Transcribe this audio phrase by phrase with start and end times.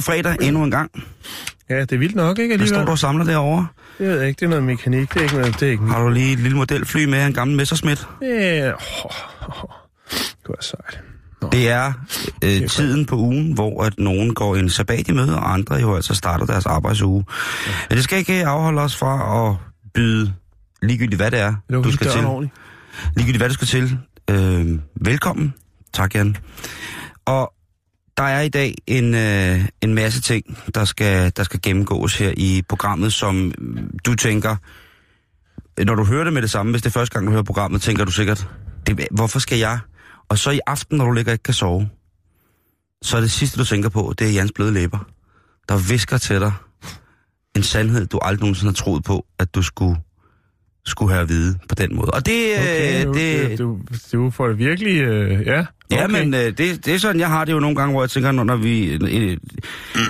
[0.00, 0.90] Det fredag endnu en gang.
[1.70, 2.86] Ja, det er vildt nok, ikke Hvad står alligevel?
[2.86, 3.66] du og samler derovre?
[3.98, 5.84] Det ved jeg ikke, det er noget mekanik, det er ikke noget, det er ikke
[5.84, 8.08] Har du lige et lille modelfly med en gammel Messerschmitt?
[8.22, 8.74] Ja, oh,
[9.64, 9.70] oh,
[10.16, 11.00] det var sejt.
[11.42, 11.48] Nå.
[11.52, 11.92] Det er
[12.44, 15.94] øh, tiden på ugen, hvor at nogen går en sabbat i møde, og andre jo
[15.96, 17.24] altså starter deres arbejdsuge.
[17.90, 17.94] Ja.
[17.94, 19.56] Det skal ikke afholde os fra at
[19.94, 20.32] byde
[20.82, 22.24] ligegyldigt, hvad det er, Luk du skal til.
[22.24, 22.54] ordentligt.
[23.16, 23.98] Ligegyldigt, hvad du skal til.
[24.30, 25.54] Øh, velkommen.
[25.92, 26.36] Tak, Jan.
[27.26, 27.52] Og
[28.20, 32.34] der er i dag en, øh, en masse ting, der skal, der skal gennemgås her
[32.36, 33.52] i programmet, som
[34.04, 34.56] du tænker,
[35.84, 37.82] når du hører det med det samme, hvis det er første gang, du hører programmet,
[37.82, 38.48] tænker du sikkert,
[38.86, 39.78] det, hvorfor skal jeg?
[40.28, 41.88] Og så i aften, når du ligger og ikke kan sove,
[43.02, 44.98] så er det sidste, du tænker på, det er Jans bløde læber,
[45.68, 46.52] der visker til dig
[47.56, 49.96] en sandhed, du aldrig nogensinde har troet på, at du skulle,
[50.90, 52.10] skulle have at vide på den måde.
[52.10, 53.78] Og det, Okay, øh, du, det, du,
[54.12, 55.64] du, får det virkelig, øh, ja.
[55.90, 56.22] Ja, okay.
[56.22, 58.32] men øh, det, det er sådan, jeg har det jo nogle gange, hvor jeg tænker,
[58.32, 59.00] når, når vi, øh,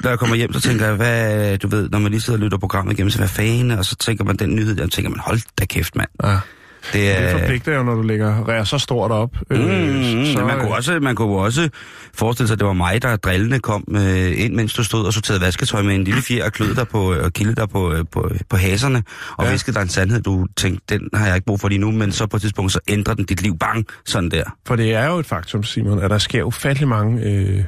[0.03, 2.43] når jeg kommer hjem, så tænker jeg, hvad, du ved, når man lige sidder og
[2.43, 5.21] lytter programmet igennem, så hvad fanden, og så tænker man den nyhed, der tænker man,
[5.21, 6.09] hold da kæft, mand.
[6.25, 6.37] Ja.
[6.87, 7.39] Det Det er...
[7.39, 9.37] forpligter jo, når du lægger rærer så stort op.
[9.51, 11.69] Øh, Mm, så, så, man, kunne også, man kunne også
[12.15, 15.13] forestille sig, at det var mig, der drillende kom øh, ind, mens du stod og
[15.13, 18.05] sorterede vasketøj med en lille fjer og klød dig på, og kilde dig på, øh,
[18.13, 19.03] på, på haserne,
[19.37, 19.45] og.
[19.45, 19.51] Ja.
[19.53, 22.13] viskede dig en sandhed, du tænkte, den har jeg ikke brug for lige nu, men
[22.13, 24.45] så på et tidspunkt, så ændrer den dit liv, bang, sådan der.
[24.67, 27.65] For det er jo et faktum, Simon, at der sker ufattelig mange øh,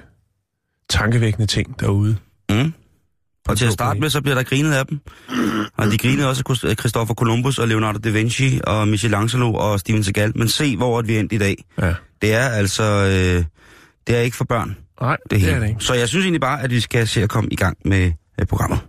[0.91, 2.17] tankevækkende ting derude.
[2.51, 2.73] Mm.
[3.49, 5.01] Og til at starte med, så bliver der grinet af dem.
[5.77, 10.05] Og de grinede også af Christopher Columbus og Leonardo da Vinci og Michelangelo og Steven
[10.05, 10.33] Seagal.
[10.39, 11.65] Men se, hvor er vi endt i dag.
[11.83, 11.95] Ja.
[12.23, 12.83] Det er altså...
[12.83, 13.45] Øh,
[14.07, 15.51] det er ikke for børn, Nej, det det, hele.
[15.51, 15.85] det er det ikke.
[15.85, 18.47] Så jeg synes egentlig bare, at vi skal se at komme i gang med øh,
[18.47, 18.81] programmet.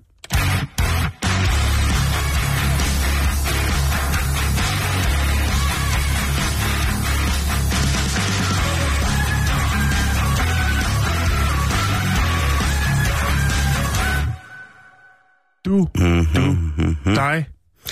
[15.65, 17.15] Du, Mm-hmm, du, mm-hmm.
[17.15, 17.47] dig,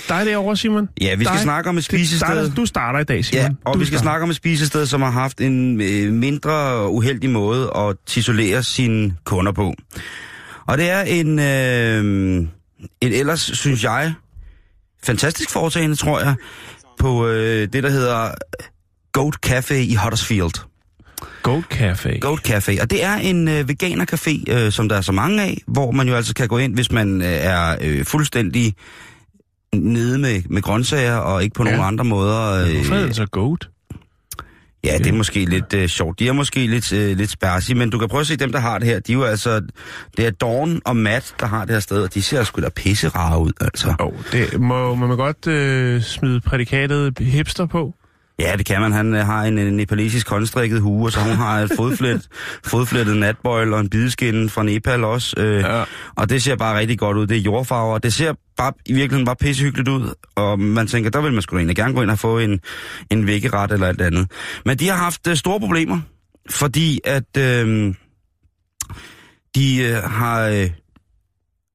[0.09, 0.89] dig derovre, Simon.
[1.01, 1.43] Ja, vi skal dig.
[1.43, 2.27] snakke om et spisested.
[2.35, 3.41] der- Du starter i dag, Simon.
[3.43, 4.11] Ja, og du vi skal starter.
[4.11, 9.15] snakke om et spisested, som har haft en øh, mindre uheldig måde at titulere sine
[9.23, 9.73] kunder på.
[10.67, 12.47] Og det er en, øh,
[13.01, 14.13] et ellers, synes jeg,
[15.03, 16.35] fantastisk foretagende, tror jeg,
[16.99, 18.31] på øh, det, der hedder
[19.13, 20.70] Goat Cafe i Huddersfield.
[21.44, 22.19] Goat Café.
[22.19, 25.57] Goat Cafe, og det er en øh, veganercafé, øh, som der er så mange af,
[25.68, 28.74] hvor man jo altså kan gå ind, hvis man øh, er øh, fuldstændig
[29.75, 31.72] nede med, med grøntsager, og ikke på Ja.
[31.72, 32.66] nogen andre måder.
[32.66, 33.68] Øh, Hvorfor er den så goat?
[34.84, 36.19] Ja, det er måske lidt øh, sjovt.
[36.19, 38.59] De er måske lidt, øh, lidt spærsi, men du kan prøve at se dem, der
[38.59, 39.00] har det her.
[39.00, 39.62] De er jo altså...
[40.18, 42.69] Det er Dawn og Matt, der har det her sted, og de ser sgu da
[42.69, 43.96] pisse rare ud, altså.
[44.00, 47.94] Oh, det må, må man godt øh, smide prædikatet hipster på?
[48.41, 48.91] Ja, det kan man.
[48.91, 52.28] Han øh, har en, en nepalesisk håndstrikket hue, og så hun har et fodflet,
[52.66, 55.40] fodflettet natbøjle og en bideskin fra Nepal også.
[55.40, 55.84] Øh, Ja.
[56.16, 57.28] Og det ser bare rigtig godt ud.
[57.28, 60.13] Det er jordfarver, og det ser bare, i virkeligheden bare pissehyggeligt ud.
[60.35, 62.59] Og man tænker, der vil man sgu da egentlig gerne gå ind og få en,
[63.12, 64.31] en væggeret eller alt andet.
[64.66, 66.00] Men de har haft øh, store problemer,
[66.50, 67.94] fordi at øh,
[69.56, 70.69] de øh, har, øh,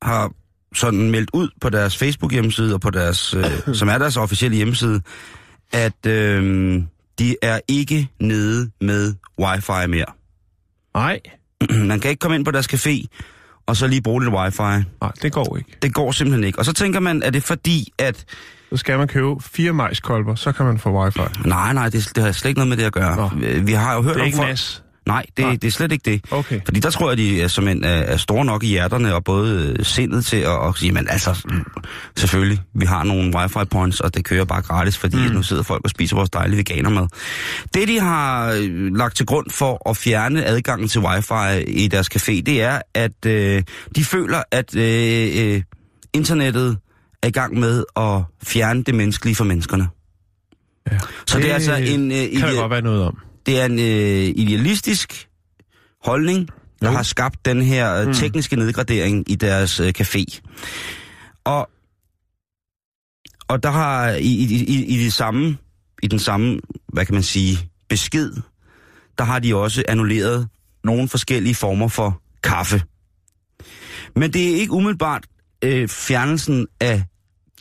[0.03, 0.31] har
[0.75, 5.02] sådan meldt ud på deres Facebook-hjemmeside, og på deres, øh, som er deres officielle hjemmeside,
[5.72, 6.82] at øh,
[7.18, 10.04] de er ikke nede med wifi mere.
[10.94, 11.20] Nej,
[11.88, 13.06] Man kan ikke komme ind på deres café,
[13.66, 14.62] og så lige bruge lidt wifi.
[14.62, 15.76] nej, det går ikke.
[15.82, 16.58] Det går simpelthen ikke.
[16.58, 18.24] Og så tænker man, er det fordi, at...
[18.70, 21.20] Så skal man købe fire majskolber, så kan man få wifi.
[21.44, 23.16] Nej, nej, det, det har slet ikke noget med det at gøre.
[23.16, 23.60] Nå.
[23.60, 24.48] Vi- har jo hørt Det er om ikke folk...
[24.48, 24.82] nas.
[25.06, 25.53] Nej, det, Nej.
[25.53, 26.32] det er slet ikke det.
[26.32, 26.61] Okay.
[26.64, 29.25] Fordi der tror jeg, de er, som en, er, er store nok i hjerterne, og
[29.25, 31.64] både øh, sindet til at, at sige, men altså, mm,
[32.17, 35.35] selvfølgelig, vi har nogle wifi points, og det kører bare gratis, fordi mm.
[35.35, 37.06] nu sidder folk og spiser vores dejlige veganermad.
[37.75, 42.09] Det, de har øh, lagt til grund for at fjerne adgangen til wifi i deres
[42.17, 43.62] café, det er, at øh,
[43.97, 45.62] de føler, at øh, øh,
[46.12, 46.79] internettet
[47.23, 49.88] er i gang med at fjerne det menneskelige fra menneskerne.
[50.93, 50.99] Ja.
[51.26, 52.12] Så det, det er altså en...
[52.12, 53.19] Øh, kan der godt være noget om.
[53.46, 55.28] Det er en øh, idealistisk
[56.04, 56.48] holdning,
[56.82, 56.96] der jo.
[56.96, 58.14] har skabt den her øh, mm.
[58.14, 60.40] tekniske nedgradering i deres øh, café.
[61.44, 61.69] Og,
[63.48, 65.58] og der har i, i, i, i, det samme,
[66.02, 67.58] i den samme, hvad kan man sige,
[67.88, 68.32] besked,
[69.19, 70.49] der har de også annulleret
[70.84, 72.82] nogle forskellige former for kaffe.
[74.16, 75.26] Men det er ikke umiddelbart
[75.62, 77.04] øh, fjernelsen af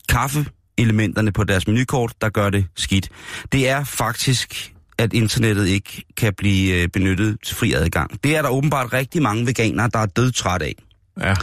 [0.09, 3.09] kaffeelementerne på deres menukort, der gør det skidt.
[3.51, 8.24] Det er faktisk, at internettet ikke kan blive øh, benyttet til fri adgang.
[8.24, 10.75] Det er der åbenbart rigtig mange veganere, der er dødtræt af.
[11.21, 11.36] Ja.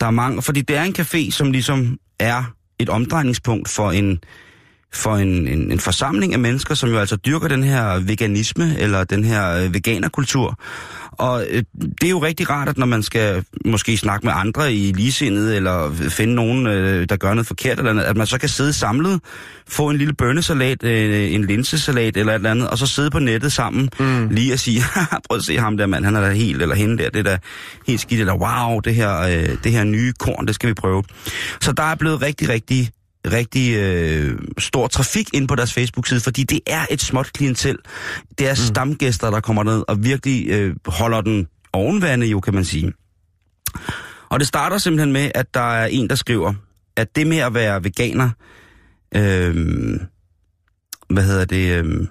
[0.00, 4.20] Der er mange, fordi det er en café, som ligesom er et omdrejningspunkt for en
[4.94, 9.04] for en, en, en forsamling af mennesker, som jo altså dyrker den her veganisme, eller
[9.04, 10.58] den her øh, veganerkultur.
[11.12, 11.62] Og øh,
[12.00, 15.56] det er jo rigtig rart, at når man skal måske snakke med andre i ligesindet,
[15.56, 18.72] eller finde nogen, øh, der gør noget forkert, eller andet, at man så kan sidde
[18.72, 19.20] samlet,
[19.68, 23.18] få en lille bønnesalat, øh, en linsesalat eller et eller andet, og så sidde på
[23.18, 24.28] nettet sammen, mm.
[24.28, 24.82] lige at sige,
[25.28, 27.30] prøv at se ham der mand, han er da helt, eller hende der, det er
[27.30, 27.38] da
[27.86, 31.04] helt skidt, eller wow, det her, øh, det her nye korn, det skal vi prøve.
[31.60, 32.90] Så der er blevet rigtig, rigtig
[33.26, 37.78] rigtig øh, stor trafik ind på deres Facebook-side, fordi det er et småt klientel.
[38.38, 38.56] Det er mm.
[38.56, 42.92] stamgæster, der kommer ned og virkelig øh, holder den ovenvande, jo kan man sige.
[44.28, 46.54] Og det starter simpelthen med, at der er en, der skriver,
[46.96, 48.30] at det med at være veganer,
[49.16, 49.54] øh,
[51.10, 52.06] hvad hedder det, øh,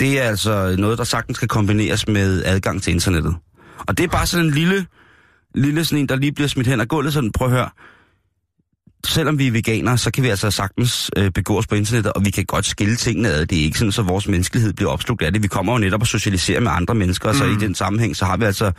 [0.00, 3.36] det er altså noget, der sagtens kan kombineres med adgang til internettet.
[3.78, 4.86] Og det er bare sådan en lille,
[5.54, 7.70] lille sådan en, der lige bliver smidt hen og gulvet, sådan prøv at høre,
[9.06, 12.24] selvom vi er veganere, så kan vi altså sagtens øh, begå os på internettet, og
[12.24, 13.46] vi kan godt skille tingene ad.
[13.46, 15.42] Det er ikke sådan, så vores menneskelighed bliver opslugt af det.
[15.42, 17.38] Vi kommer jo netop og socialisere med andre mennesker, mm.
[17.38, 17.60] så i mm.
[17.60, 18.72] den sammenhæng, så har vi altså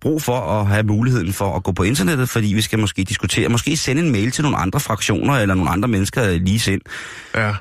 [0.00, 3.48] brug for at have muligheden for at gå på internettet, fordi vi skal måske diskutere,
[3.48, 6.80] måske sende en mail til nogle andre fraktioner, eller nogle andre mennesker lige sind.
[7.34, 7.54] Ja.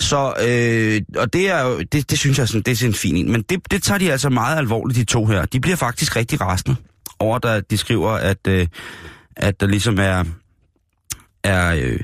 [0.00, 2.94] Så, øh, og det er jo, det, det synes jeg sådan, det er sådan en
[2.94, 5.44] fin Men det, det tager de altså meget alvorligt, de to her.
[5.44, 6.76] De bliver faktisk rigtig rasende
[7.18, 8.66] over, da de skriver, at, øh,
[9.36, 10.24] at der ligesom er,
[11.44, 12.00] er, øh,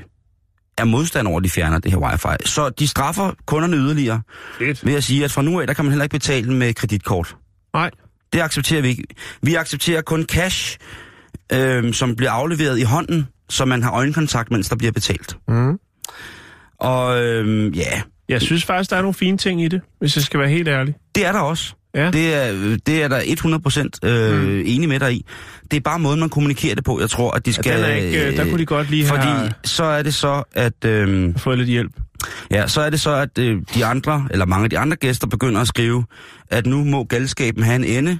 [0.77, 2.47] er modstand over, at de fjerner det her wifi.
[2.49, 4.21] Så de straffer kunderne yderligere
[4.57, 4.85] Fedt.
[4.85, 7.35] ved at sige, at fra nu af, der kan man heller ikke betale med kreditkort.
[7.73, 7.91] Nej.
[8.33, 9.03] Det accepterer vi ikke.
[9.41, 10.77] Vi accepterer kun cash,
[11.53, 15.37] øh, som bliver afleveret i hånden, så man har øjenkontakt, mens der bliver betalt.
[15.47, 15.79] Mm.
[16.79, 18.01] Og øh, ja...
[18.29, 20.67] Jeg synes faktisk, der er nogle fine ting i det, hvis jeg skal være helt
[20.67, 20.95] ærlig.
[21.15, 21.75] Det er der også.
[21.95, 22.11] Ja.
[22.11, 23.19] Det, er, det er der
[24.03, 24.63] 100% øh, mm.
[24.65, 25.25] enig med dig i.
[25.71, 26.99] Det er bare måden, man kommunikerer det på.
[26.99, 27.79] Jeg tror, at de skal...
[27.79, 29.39] Ja, ikke, øh, der kunne de godt lige fordi have...
[29.39, 30.85] Fordi så er det så, at...
[30.85, 31.91] Øh, Få lidt hjælp.
[32.51, 35.27] Ja, så er det så, at øh, de andre, eller mange af de andre gæster,
[35.27, 36.05] begynder at skrive,
[36.49, 38.19] at nu må galskaben have en ende.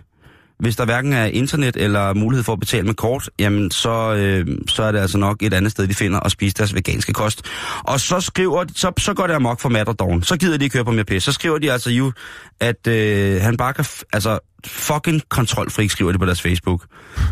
[0.62, 4.48] Hvis der hverken er internet eller mulighed for at betale med kort, jamen så, øh,
[4.68, 7.46] så er det altså nok et andet sted, de finder at spise deres veganske kost.
[7.84, 10.24] Og så skriver de, så, så går det amok for Matterdoven.
[10.24, 11.24] Så gider de ikke køre på mere pis.
[11.24, 12.12] Så skriver de altså jo,
[12.60, 13.86] at øh, han bare kan...
[14.14, 16.86] altså, fucking kontrolfrik, skriver de på deres Facebook.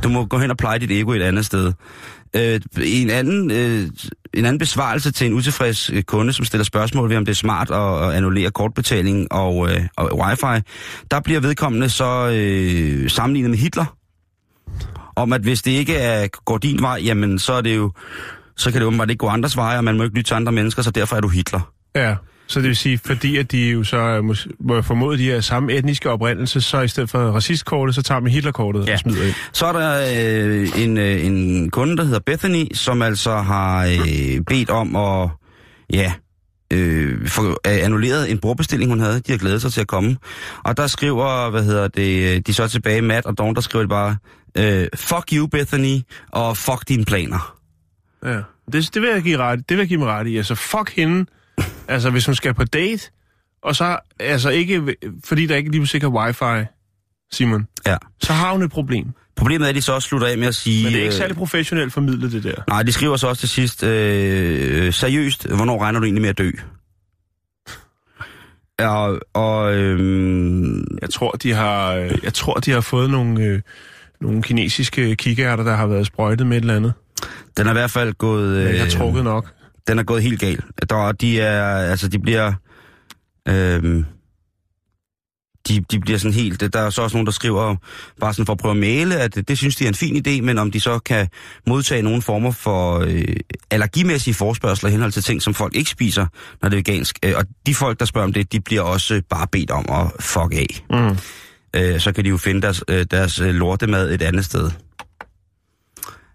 [0.04, 1.74] Du må gå hen og pleje dit ego et andet sted.
[2.36, 3.88] Øh, en, anden, øh,
[4.34, 7.36] en anden besvarelse til en utilfreds øh, kunde, som stiller spørgsmål ved, om det er
[7.36, 10.64] smart at, at annullere kortbetaling og, øh, og wifi,
[11.12, 13.96] der bliver vedkommende så øh, sammenlignet med Hitler.
[15.16, 17.92] Om at hvis det ikke er, går din vej, jamen så er det jo
[18.58, 20.52] så kan det åbenbart ikke gå andres veje, og man må ikke lytte til andre
[20.52, 21.72] mennesker, så derfor er du Hitler.
[21.96, 22.16] Ja.
[22.50, 24.22] Så det vil sige, fordi at de jo så,
[24.60, 28.20] må jeg formode, de er samme etniske oprindelse, så i stedet for racistkortet, så tager
[28.20, 28.94] man Hitlerkortet ja.
[28.94, 29.34] og smider ind.
[29.54, 30.02] Så er der
[30.46, 35.30] øh, en, øh, en kunde, der hedder Bethany, som altså har øh, bedt om at,
[35.94, 36.14] ja,
[36.74, 39.20] øh, få øh, annulleret en brugerbestilling, hun havde.
[39.20, 40.18] De har glædet sig til at komme.
[40.64, 43.90] Og der skriver, hvad hedder det, de så tilbage, Matt og Dawn, der skriver de
[43.90, 44.18] bare,
[44.58, 45.98] øh, fuck you, Bethany,
[46.32, 47.56] og fuck dine planer.
[48.26, 48.42] Ja,
[48.72, 50.38] det, det vil jeg give ret, det vil jeg give mig ret i.
[50.38, 51.26] Altså, fuck hende,
[51.90, 53.12] Altså, hvis hun skal på date,
[53.64, 56.66] og så, altså ikke, fordi der ikke lige sikkert wifi,
[57.32, 57.98] Simon, ja.
[58.22, 59.08] så har hun et problem.
[59.36, 60.84] Problemet er, at de så også slutter af med at sige...
[60.84, 62.64] Men det er ikke øh, særlig professionelt formidlet, det der.
[62.68, 66.38] Nej, de skriver så også til sidst, øh, seriøst, hvornår regner du egentlig med at
[66.38, 66.52] dø?
[68.80, 69.76] Ja, og...
[69.76, 71.94] Øh, jeg, tror, de har,
[72.24, 73.62] jeg tror, de har fået nogle, øh,
[74.22, 76.94] nogle kinesiske kikærter, der har været sprøjtet med et eller andet.
[77.58, 78.58] Den er i hvert fald gået...
[78.58, 79.54] Øh, jeg har trukket nok
[79.90, 80.66] den er gået helt galt.
[80.90, 82.54] Der, de er, altså de bliver,
[83.48, 84.06] øhm,
[85.68, 87.76] de, de bliver sådan helt, der er så også nogen, der skriver,
[88.20, 90.26] bare sådan for at prøve at male, at det, det synes de er en fin
[90.28, 91.28] idé, men om de så kan
[91.68, 93.36] modtage nogle former for øh,
[93.72, 96.28] allergimæssige forspørgseler i henhold til ting, som folk ikke spiser,
[96.62, 97.20] når det er vegansk.
[97.26, 100.24] Øh, og de folk, der spørger om det, de bliver også bare bedt om at
[100.24, 100.86] fuck af.
[100.90, 101.18] Mm.
[101.76, 104.72] Øh, så kan de jo finde deres, øh, deres lortemad et andet sted.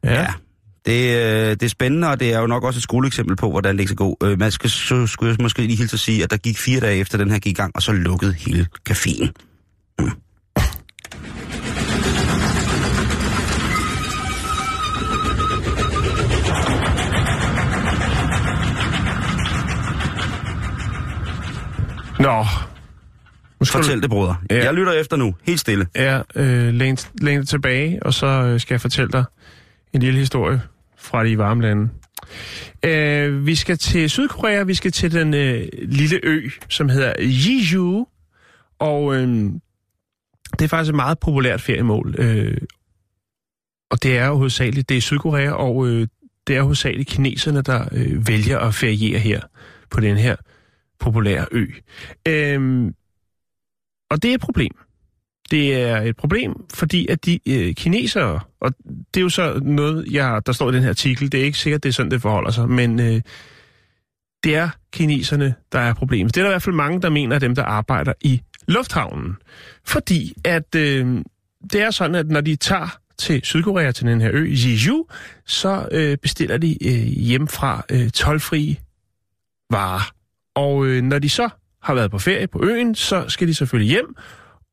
[0.04, 0.20] Ja.
[0.20, 0.26] ja
[0.86, 3.74] Det, øh, det er spændende, og det er jo nok også et skoleeksempel på, hvordan
[3.74, 4.16] det ikke skal gå.
[4.22, 6.80] Øh, man skal, så skulle jeg måske lige hilse at sige, at der gik fire
[6.80, 9.28] dage efter den her gik i gang, og så lukkede hele caféen.
[9.98, 10.10] Mm.
[22.18, 22.44] Nå.
[23.60, 24.40] Nu skal Fortæl det, bror.
[24.50, 24.64] Ja.
[24.64, 25.86] Jeg lytter efter nu, helt stille.
[25.96, 29.24] Ja, øh, læn, læn tilbage, og så øh, skal jeg fortælle dig
[29.92, 30.60] en lille historie
[31.04, 31.90] fra de varme lande.
[32.84, 38.06] Øh, vi skal til Sydkorea, vi skal til den øh, lille ø, som hedder Jeju,
[38.78, 39.28] og øh,
[40.58, 42.14] det er faktisk et meget populært feriemål.
[42.18, 42.56] Øh,
[43.90, 46.06] og det er jo hovedsageligt, det er Sydkorea, og øh,
[46.46, 49.40] det er hovedsageligt kineserne, der øh, vælger at feriere her
[49.90, 50.37] på den her
[50.99, 51.66] populære ø.
[52.28, 52.92] Øh,
[54.11, 54.83] og det er et problem.
[55.54, 58.75] Det er et problem, fordi at de øh, kinesere, og
[59.14, 61.58] det er jo så noget, jeg, der står i den her artikel, det er ikke
[61.58, 63.20] sikkert, det er sådan, det forholder sig, men øh,
[64.44, 66.34] det er kineserne, der er problemet.
[66.34, 69.37] Det er der i hvert fald mange, der mener, at dem, der arbejder i lufthavnen.
[69.84, 71.18] Fordi at øh,
[71.73, 75.06] det er sådan, at når de tager til Sydkorea, til den her ø, Jeju,
[75.46, 78.78] så øh, bestiller de øh, hjemmefra øh, tolvfri
[79.70, 80.12] varer.
[80.54, 81.49] Og øh, når de så
[81.82, 84.16] har været på ferie på øen, så skal de selvfølgelig hjem,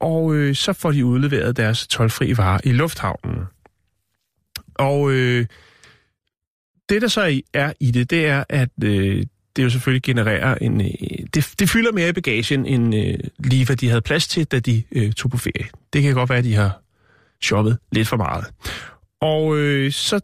[0.01, 3.39] og øh, så får de udleveret deres tolvfri varer i lufthavnen.
[4.75, 5.45] Og øh,
[6.89, 9.23] det, der så er i det, det er, at øh,
[9.55, 10.81] det jo selvfølgelig genererer en...
[10.81, 14.45] Øh, det, det fylder mere i bagagen, end øh, lige hvad de havde plads til,
[14.45, 15.67] da de øh, tog på ferie.
[15.93, 16.81] Det kan godt være, at de har
[17.41, 18.45] shoppet lidt for meget.
[19.21, 20.19] Og øh, så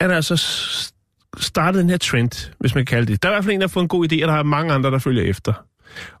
[0.00, 0.36] er der altså
[1.38, 3.22] startet den her trend, hvis man kan kalde det.
[3.22, 4.42] Der er i hvert fald en, der har fået en god idé, og der er
[4.42, 5.52] mange andre, der følger efter.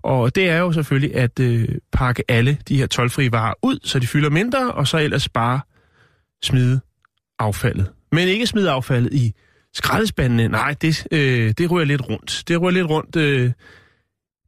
[0.02, 3.98] Og det er jo selvfølgelig at øh, pakke alle de her tolvfrie varer ud, så
[3.98, 5.60] de fylder mindre, og så ellers bare
[6.42, 6.80] smide
[7.38, 7.90] affaldet.
[8.12, 9.34] Men ikke smide affaldet i
[9.74, 10.48] skraldespandene.
[10.48, 12.42] Nej, det, øh, det rører lidt rundt.
[12.48, 13.52] Det rører lidt rundt øh,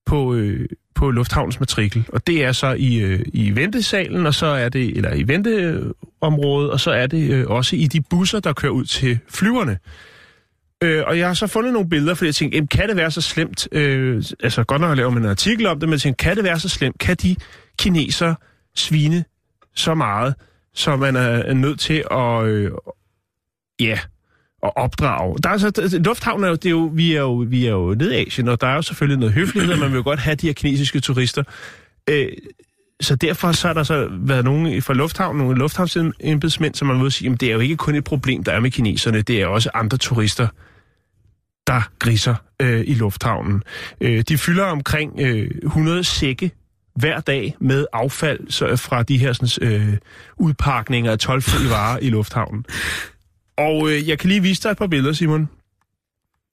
[0.06, 2.04] på, øh, på lufthavnens matrikel.
[2.12, 6.70] Og det er så i, øh, i ventesalen, og så er det, eller i venteområdet,
[6.70, 9.78] og så er det øh, også i de busser, der kører ud til flyverne.
[10.82, 13.10] Øh, og jeg har så fundet nogle billeder, fordi jeg tænkte, jamen, kan det være
[13.10, 13.68] så slemt?
[13.72, 16.44] Øh, altså godt nok at lave en artikel om det, men jeg tænkte, kan det
[16.44, 16.98] være så slemt?
[16.98, 17.36] Kan de
[17.78, 18.34] kineser
[18.74, 19.24] svine
[19.74, 20.34] så meget,
[20.74, 22.70] så man er, nødt til at, øh,
[23.80, 23.98] ja,
[24.62, 25.38] at opdrage?
[25.42, 27.94] Der er så, lufthavnen er jo, det er jo, vi er jo, vi er jo
[27.94, 30.18] nede i Asien, og der er jo selvfølgelig noget høflighed, og man vil jo godt
[30.18, 31.42] have de her kinesiske turister.
[32.10, 32.28] Øh,
[33.00, 37.10] så derfor så har der så været nogen fra lufthavnen, nogle lufthavnsembedsmænd, som man må
[37.10, 39.46] sige, at det er jo ikke kun et problem, der er med kineserne, det er
[39.46, 40.48] også andre turister,
[41.66, 43.62] der griser øh, i lufthavnen.
[44.00, 46.50] Øh, de fylder omkring øh, 100 sække
[46.94, 49.96] hver dag med affald så, fra de her sådan, øh,
[50.36, 52.64] udpakninger af 12 varer i lufthavnen.
[53.56, 55.48] Og øh, jeg kan lige vise dig et par billeder, Simon.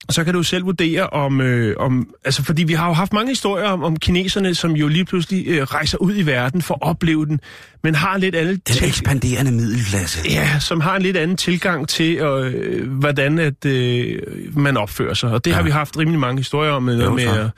[0.09, 2.07] Så kan du selv vurdere om, øh, om...
[2.25, 5.47] Altså, fordi vi har jo haft mange historier om, om kineserne, som jo lige pludselig
[5.47, 7.39] øh, rejser ud i verden for at opleve den,
[7.83, 8.61] men har lidt anden...
[8.67, 10.19] Den ekspanderende middelklasse.
[10.29, 14.19] Ja, som har en lidt anden tilgang til, øh, hvordan at, øh,
[14.57, 15.31] man opfører sig.
[15.31, 15.55] Og det ja.
[15.55, 17.49] har vi haft rimelig mange historier om, med, Jo, med at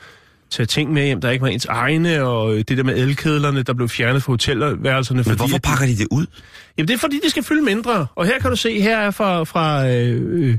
[0.50, 3.62] tage ting med hjem, der ikke var ens egne, og øh, det der med elkedlerne,
[3.62, 5.16] der blev fjernet fra hotelværelserne.
[5.16, 6.26] Men fordi hvorfor pakker de det ud?
[6.78, 8.06] Jamen det er fordi, de skal fylde mindre.
[8.14, 10.58] Og her kan du se, her er fra, fra, øh, øh,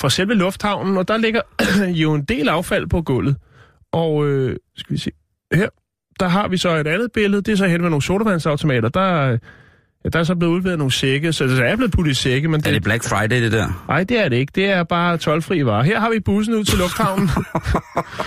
[0.00, 1.40] fra selve lufthavnen, og der ligger
[2.02, 3.36] jo en del affald på gulvet.
[3.92, 5.10] Og øh, skal vi se,
[5.54, 5.68] her,
[6.20, 8.88] der har vi så et andet billede, det er så hen med nogle sodavandsautomater.
[8.88, 9.26] Der,
[10.04, 12.48] ja, der er så blevet udleveret nogle sække, så det er blevet puttet i sække,
[12.48, 13.84] men Er det Black Friday, det der?
[13.88, 14.52] Nej, det er det ikke.
[14.54, 15.82] Det er bare 12-fri varer.
[15.82, 17.30] Her har vi bussen ud til lufthavnen.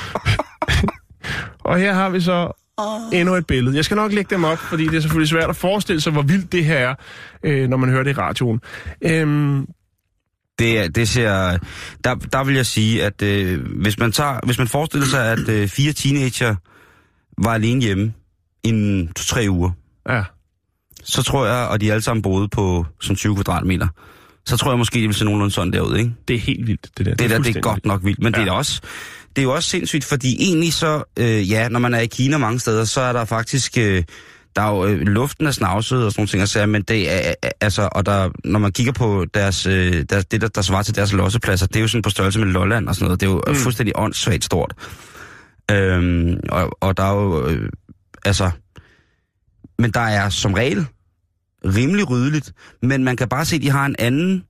[1.69, 2.51] og her har vi så
[3.13, 3.75] endnu et billede.
[3.75, 6.21] Jeg skal nok lægge dem op, fordi det er selvfølgelig svært at forestille sig, hvor
[6.21, 6.95] vildt det her er,
[7.43, 8.61] øh, når man hører det i radioen.
[9.01, 9.65] Øhm,
[10.59, 11.57] Det, er- det ser...
[12.03, 15.49] Der, der vil jeg sige, at øh, hvis, man tager, hvis man forestiller sig, at
[15.49, 16.55] øh, fire teenager
[17.41, 18.13] var alene hjemme
[18.63, 19.71] i en to-tre uger,
[20.09, 20.23] ja.
[21.03, 23.87] så tror jeg, og de alle sammen boede på som 20 kvadratmeter,
[24.45, 26.11] så tror jeg måske, det vil se nogenlunde sådan derud, ikke?
[26.27, 27.15] Det er helt vildt, det der.
[27.15, 28.41] Det, der, det er godt nok vildt, men ja.
[28.41, 28.81] det, er også,
[29.35, 32.37] det er jo også sindssygt, fordi egentlig så, øh, ja, når man er i Kina
[32.37, 34.03] mange steder, så er der faktisk, øh,
[34.57, 37.11] der er jo, øh, luften er snavset og sådan nogle ting, at sige, men det
[37.11, 40.61] er, er- altså, og der, når man kigger på deres, øh, deres, det, der, der
[40.61, 43.19] svarer til deres lossepladser, det er jo sådan på størrelse med Lolland og sådan noget,
[43.21, 43.55] det er jo mm.
[43.55, 44.73] fuldstændig åndssvagt stort.
[45.71, 47.69] Øhm, og, og der er jo, øh,
[48.25, 48.51] altså,
[49.79, 50.85] men der er som regel
[51.65, 54.43] rimelig ryddeligt, men man kan bare se, at de har en anden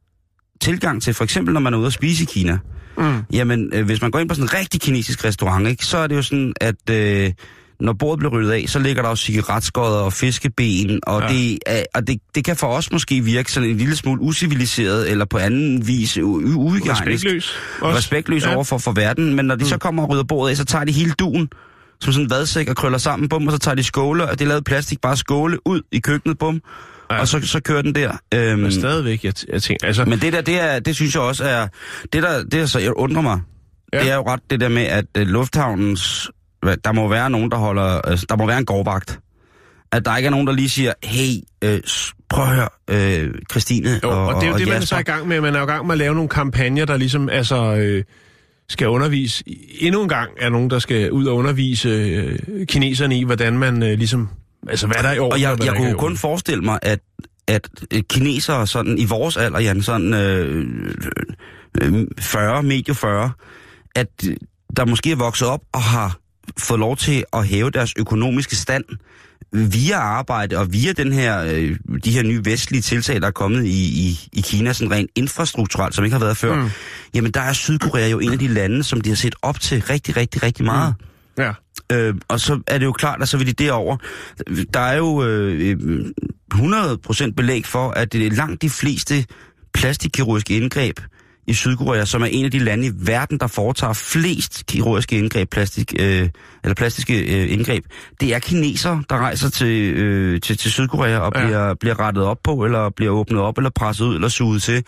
[0.62, 2.58] tilgang til, for eksempel når man er ude at spise i Kina.
[2.98, 3.24] Mm.
[3.34, 6.08] Jamen, øh, hvis man går ind på sådan en rigtig kinesisk restaurant, ikke, så er
[6.08, 7.34] det jo sådan, at øh,
[7.80, 11.28] når bordet bliver ryddet af, så ligger der jo cigaretskodder og fiskeben, og, ja.
[11.28, 11.60] det,
[11.96, 15.38] og det, det kan for os måske virke sådan en lille smule usiviliseret, eller på
[15.38, 17.02] anden vis uhygienisk.
[17.02, 17.56] Respektløs.
[17.82, 18.56] Respektløs ja.
[18.56, 19.70] over for, verden, men når de mm.
[19.70, 21.50] så kommer og rydder bordet af, så tager de hele duen,
[22.02, 24.46] som sådan en vadsæk og krøller sammen, bum, og så tager de skåle, og det
[24.46, 26.62] er lavet plastik, bare skåle ud i køkkenet, bum,
[27.12, 27.20] ja.
[27.20, 28.18] og så, så kører den der.
[28.34, 30.06] Øhm, men stadigvæk, jeg, jeg tænker, altså...
[30.06, 31.68] Men det der, det, er, det synes jeg også er,
[32.14, 33.40] det der, det er så, jeg undrer mig,
[33.94, 34.00] ja.
[34.00, 36.32] det er jo ret det der med, at uh, lufthavnens,
[36.64, 39.20] der må være nogen, der holder, altså, der må være en gårdvagt.
[39.92, 41.34] At der ikke er nogen, der lige siger, hey,
[41.64, 41.80] øh,
[42.30, 44.98] prøv at høre, øh, Christine jo, og, og det er jo det, man er så
[44.98, 45.42] i gang med.
[45.42, 47.76] Man er i gang med at lave nogle kampagner, der ligesom, altså...
[47.76, 48.04] Øh,
[48.70, 49.44] skal undervise.
[49.80, 53.84] Endnu en gang er nogen, der skal ud og undervise øh, kineserne i, hvordan man
[53.84, 54.30] øh, ligesom...
[54.70, 55.32] Altså, hvad der er i år.
[55.32, 57.00] Og jeg, jeg kunne kun forestille mig, at,
[57.48, 57.70] at
[58.10, 60.66] kinesere sådan i vores alder, Jan, sådan øh,
[61.82, 63.32] øh, 40, medio 40,
[63.96, 64.08] at
[64.78, 66.20] der måske er vokset op og har
[66.58, 68.86] fået lov til at hæve deres økonomiske stand
[69.52, 73.66] via arbejde og via den her, øh, de her nye vestlige tiltag, der er kommet
[73.66, 76.70] i, i, i Kina, sådan rent infrastrukturelt, som ikke har været før, mm.
[77.14, 79.82] jamen der er Sydkorea jo en af de lande, som de har set op til
[79.82, 80.96] rigtig, rigtig, rigtig meget.
[81.00, 81.44] Mm.
[81.44, 81.52] Ja.
[81.92, 83.98] Øh, og så er det jo klart, at så vil de derover.
[84.74, 86.06] Der er jo øh,
[86.54, 89.26] 100% belæg for, at det er langt de fleste
[89.74, 91.00] plastikkirurgiske indgreb,
[91.48, 95.50] i Sydkorea, som er en af de lande i verden, der foretager flest kirurgiske indgreb,
[95.50, 96.30] plastik, øh,
[96.64, 97.86] eller plastiske øh, indgreb.
[98.22, 101.46] Det er kinesere, der rejser til, øh, til, til Sydkorea og ja.
[101.46, 104.84] bliver, bliver rettet op på, eller bliver åbnet op, eller presset ud, eller suget til.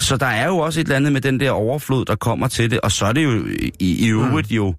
[0.00, 2.70] Så der er jo også et eller andet med den der overflod, der kommer til
[2.70, 3.46] det, og så er det jo
[3.80, 4.56] i, i øvrigt mm.
[4.56, 4.74] jo,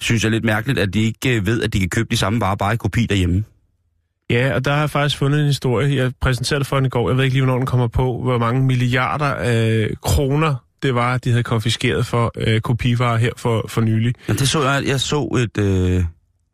[0.00, 2.56] synes jeg lidt mærkeligt, at de ikke ved, at de kan købe de samme varer
[2.56, 3.44] bare i kopi derhjemme.
[4.30, 5.96] Ja, og der har jeg faktisk fundet en historie.
[5.96, 7.08] Jeg præsenterede det for den i går.
[7.10, 11.18] Jeg ved ikke lige, hvornår den kommer på, hvor mange milliarder af kroner det var,
[11.18, 14.14] de havde konfiskeret for øh, kopivarer her for, for nylig.
[14.28, 14.82] Ja, det så jeg.
[14.86, 15.62] Jeg så et...
[15.62, 16.04] Øh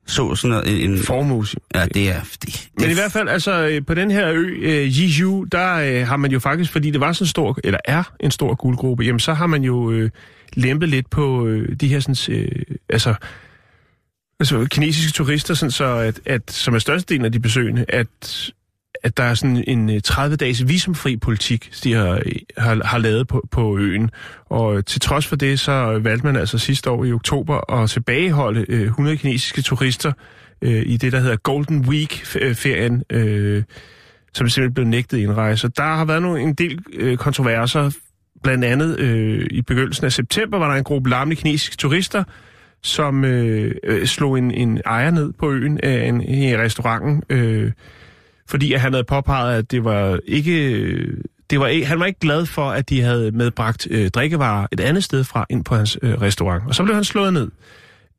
[0.07, 0.99] så sådan noget, en...
[0.99, 1.57] Formus.
[1.75, 2.21] Ja, det er...
[2.21, 5.75] Det, det Men i hvert fald, altså øh, på den her ø, øh, Jeju, der
[5.75, 9.05] øh, har man jo faktisk, fordi det var sådan stor, eller er en stor guldgruppe,
[9.05, 10.11] jamen så har man jo øh,
[10.53, 13.15] lempet lidt på øh, de her sådan, øh, altså
[14.41, 18.51] altså, kinesiske turister, sådan så at, at, som er størstedelen af de besøgende, at,
[19.03, 22.23] at der er sådan en øh, 30-dages visumfri politik, de har,
[22.59, 24.11] har, har lavet på, på øen.
[24.47, 27.91] Og øh, til trods for det, så valgte man altså sidste år i oktober at
[27.91, 30.13] tilbageholde øh, 100 kinesiske turister
[30.63, 33.63] øh, i det, der hedder Golden Week-ferien, øh, øh,
[34.35, 35.69] som simpelthen blev nægtet indrejse.
[35.69, 37.91] Der har været nogle, en del øh, kontroverser,
[38.43, 42.25] blandt andet øh, i begyndelsen af september var der en gruppe larmende kinesiske turister,
[42.85, 47.73] som øh, øh, slog en, en ejer ned på øen af en, i restauranten, øh,
[48.49, 50.97] fordi at han havde påpeget, at det var ikke...
[51.51, 55.05] Det var, han var ikke glad for, at de havde medbragt øh, drikkevarer et andet
[55.05, 56.63] sted fra ind på hans øh, restaurant.
[56.67, 57.51] Og så blev han slået ned.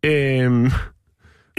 [0.03, 0.71] Øh,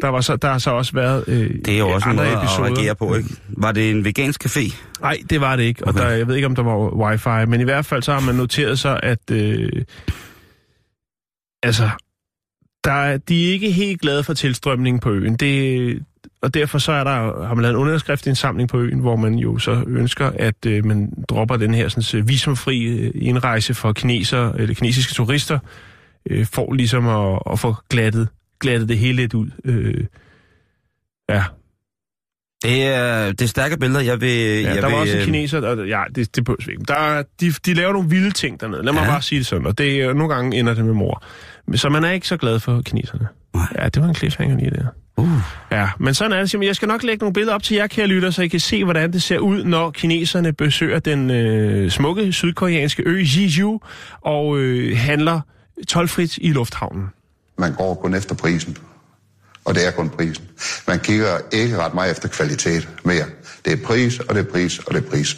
[0.03, 2.39] der, var så, der har så også været øh, Det er jo også andre noget
[2.39, 2.69] episoder.
[2.69, 3.29] at reagere på, ikke?
[3.49, 4.77] Var det en vegansk café?
[5.01, 5.89] Nej, det var det ikke.
[5.89, 6.01] Okay.
[6.01, 8.21] Og der, jeg ved ikke, om der var wifi, men i hvert fald så har
[8.21, 9.31] man noteret sig, at...
[9.33, 9.69] Øh,
[11.63, 11.91] altså,
[12.85, 15.37] der, de er ikke helt glade for tilstrømningen på øen.
[15.37, 16.03] Det,
[16.43, 19.59] og derfor så er der, har man lavet en underskriftsindsamling på øen, hvor man jo
[19.59, 24.75] så ønsker, at øh, man dropper den her sådan, visumfri øh, indrejse for kineser, eller
[24.75, 25.59] kinesiske turister,
[26.31, 28.29] øh, for ligesom at, at få glattet,
[28.61, 29.51] glattet det hele lidt ud.
[29.65, 30.05] Øh,
[31.29, 31.45] ja,
[32.63, 34.63] det er, det er stærke billeder, jeg vil...
[34.63, 36.47] Ja, jeg der var også en øh, kineser, der, ja, det, det
[36.89, 39.07] der, de, de laver nogle vilde ting dernede, lad mig ja.
[39.07, 41.23] bare sige det sådan, og det, nogle gange ender det med mor.
[41.75, 43.29] Så man er ikke så glad for kineserne.
[43.55, 43.67] Nej.
[43.79, 44.87] Ja, det var en cliffhanger lige der.
[45.17, 45.29] Uh.
[45.73, 46.69] Ja, men sådan er det simpelthen.
[46.69, 48.85] Jeg skal nok lægge nogle billeder op til jer, kære lytter, så I kan se,
[48.85, 53.81] hvordan det ser ud, når kineserne besøger den øh, smukke sydkoreanske ø Jeju
[54.21, 55.41] og øh, handler
[55.89, 57.07] tolvfrit i lufthavnen.
[57.59, 58.77] Man går kun efter prisen,
[59.65, 60.45] og det er kun prisen.
[60.89, 63.25] Man kigger ikke ret meget efter kvalitet mere.
[63.65, 65.37] Det er pris, og det er pris, og det er pris.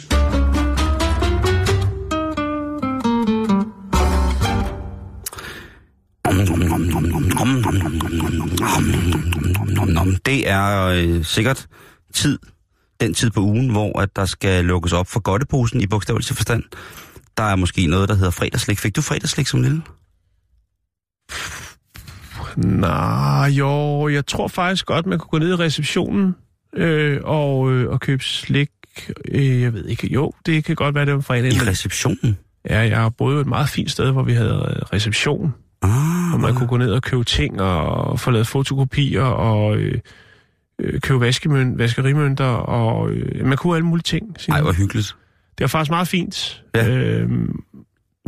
[10.47, 11.67] Det er øh, sikkert
[12.13, 12.39] tid,
[13.01, 16.63] den tid på ugen, hvor at der skal lukkes op for godteposen i bogstavelse forstand.
[17.37, 18.79] Der er måske noget, der hedder fredagslik.
[18.79, 19.81] Fik du fredagslik som lille?
[22.57, 26.35] Nej, jo, jeg tror faktisk godt, man kunne gå ned i receptionen
[26.75, 28.69] øh, og, øh, og købe slik.
[29.31, 31.53] Øh, jeg ved ikke, jo, det kan godt være, det var fredag.
[31.53, 32.37] I receptionen?
[32.69, 35.53] Ja, jeg har boet et meget fint sted, hvor vi havde reception.
[35.81, 39.99] Ah, og man kunne gå ned og købe ting og få lavet fotokopier og øh,
[40.81, 44.35] øh, købe vaskemønt, vaskerimønter og øh, man kunne alle mulige ting.
[44.47, 45.15] Nej, hvor hyggeligt.
[45.57, 46.63] Det var faktisk meget fint.
[46.75, 46.87] Ja.
[46.89, 47.59] Øhm,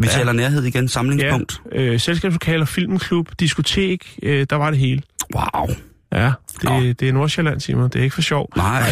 [0.02, 0.12] vi ja.
[0.12, 1.62] taler nærhed igen, samlingspunkt.
[1.72, 5.02] Ja, øh, selskabslokaler, filmklub, diskotek, øh, der var det hele.
[5.36, 5.68] Wow.
[6.14, 6.32] Ja,
[6.64, 6.80] Nå.
[6.80, 7.84] det, det er Nordsjælland, Simon.
[7.90, 8.50] Det er ikke for sjov.
[8.56, 8.84] Nej,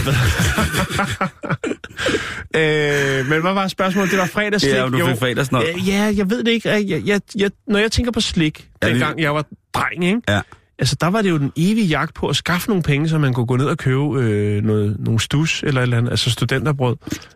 [2.55, 4.11] Øh, men hvad var spørgsmålet?
[4.11, 4.73] Det var fredagslik.
[4.73, 5.15] Ja, du fik Jo.
[5.15, 5.61] fredagsnød.
[5.75, 6.69] Øh, Ja, jeg ved det ikke.
[6.69, 10.21] Jeg, jeg, jeg, når jeg tænker på slik, Ja, det- dengang jeg var dreng, ikke?
[10.29, 10.41] Ja.
[10.79, 13.33] Altså, der var det jo den evige jagt på at skaffe nogle penge, så man
[13.33, 16.95] kunne gå ned og købe øh, noget, nogle stus eller et eller andet, altså studenterbrød.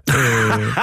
[0.18, 0.78] øh,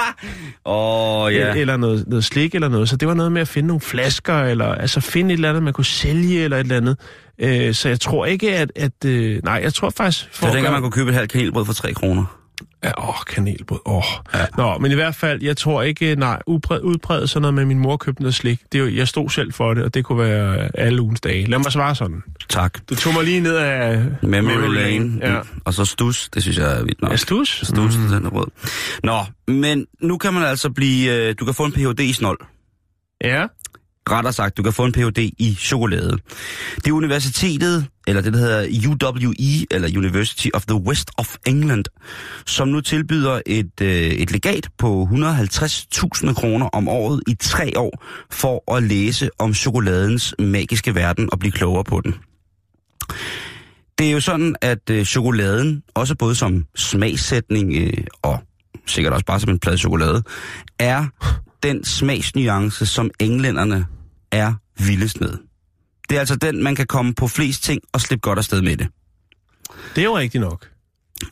[0.65, 1.53] oh, ja.
[1.55, 2.89] Eller noget, noget slik eller noget.
[2.89, 5.63] Så det var noget med at finde nogle flasker, eller altså finde et eller andet,
[5.63, 6.97] man kunne sælge eller et eller andet.
[7.39, 8.71] Øh, så jeg tror ikke, at...
[8.75, 10.25] at øh, nej, jeg tror faktisk...
[10.41, 12.38] Jeg at tænker, gøre- man kunne købe et halvt kanelbrød for 3 kroner.
[12.83, 13.79] Ja, åh, kanelbrød.
[13.85, 14.03] Åh.
[14.33, 14.45] Ja.
[14.57, 17.79] Nå, men i hvert fald, jeg tror ikke, nej, udpræget, udpræget sådan noget med, min
[17.79, 18.59] mor købte noget slik.
[18.71, 21.45] Det er jo, jeg stod selv for det, og det kunne være alle ugens dage.
[21.45, 22.23] Lad mig svare sådan.
[22.49, 22.79] Tak.
[22.89, 25.19] Du tog mig lige ned af Memory, Lane.
[25.21, 25.41] Ja.
[25.41, 25.47] Mm.
[25.65, 27.11] Og så stus, det synes jeg er vildt nok.
[27.11, 27.61] Ja, stus?
[27.63, 28.07] Stus, mm.
[28.07, 28.47] den er rød.
[29.03, 29.19] Nå,
[29.53, 31.13] men nu kan man altså blive...
[31.29, 31.99] øh, Du kan få en Ph.D.
[31.99, 32.39] i snold.
[33.23, 33.45] Ja.
[34.11, 35.31] Rettere sagt, du kan få en Ph.D.
[35.37, 36.17] i chokolade.
[36.75, 41.85] Det er universitetet, eller det der hedder UWE, eller University of the West of England,
[42.45, 48.03] som nu tilbyder et, øh, et legat på 150.000 kroner om året i tre år,
[48.31, 52.15] for at læse om chokoladens magiske verden og blive klogere på den.
[53.99, 58.39] Det er jo sådan, at øh, chokoladen, også både som smagssætning øh, og
[58.85, 60.23] sikkert også bare som en plade chokolade,
[60.79, 61.05] er
[61.63, 63.85] den smagsnuance, som englænderne
[64.31, 65.33] er vildest med.
[66.09, 68.77] Det er altså den, man kan komme på flest ting og slippe godt afsted med
[68.77, 68.87] det.
[69.95, 70.69] Det er jo rigtigt nok.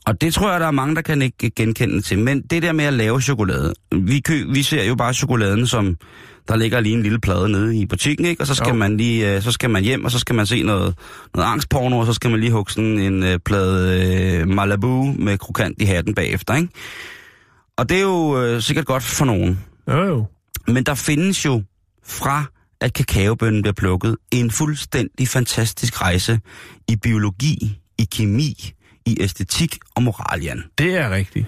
[0.05, 2.19] Og det tror jeg, der er mange, der kan ikke genkende til.
[2.19, 3.73] Men det der med at lave chokolade.
[3.91, 5.97] Vi, kø, vi ser jo bare chokoladen som,
[6.47, 8.41] der ligger lige en lille plade nede i butikken, ikke?
[8.41, 8.75] Og så skal, Jo.
[8.75, 10.95] man lige, øh, så skal man hjem, og så skal man se noget,
[11.35, 15.37] noget angstporno, og så skal man lige hugge sådan en øh, plade øh, Malibu med
[15.37, 16.69] krokant i hatten bagefter, ikke?
[17.77, 19.59] Og det er jo øh, sikkert godt for nogen.
[19.87, 20.25] Jo, jo.
[20.67, 21.63] Men der findes jo
[22.05, 22.45] fra
[22.81, 24.17] at kakaobønnen bliver plukket.
[24.31, 26.39] En fuldstændig fantastisk rejse
[26.87, 28.73] i biologi, i kemi,
[29.07, 30.63] i æstetik og moral, Jan.
[30.77, 31.47] Det er rigtigt.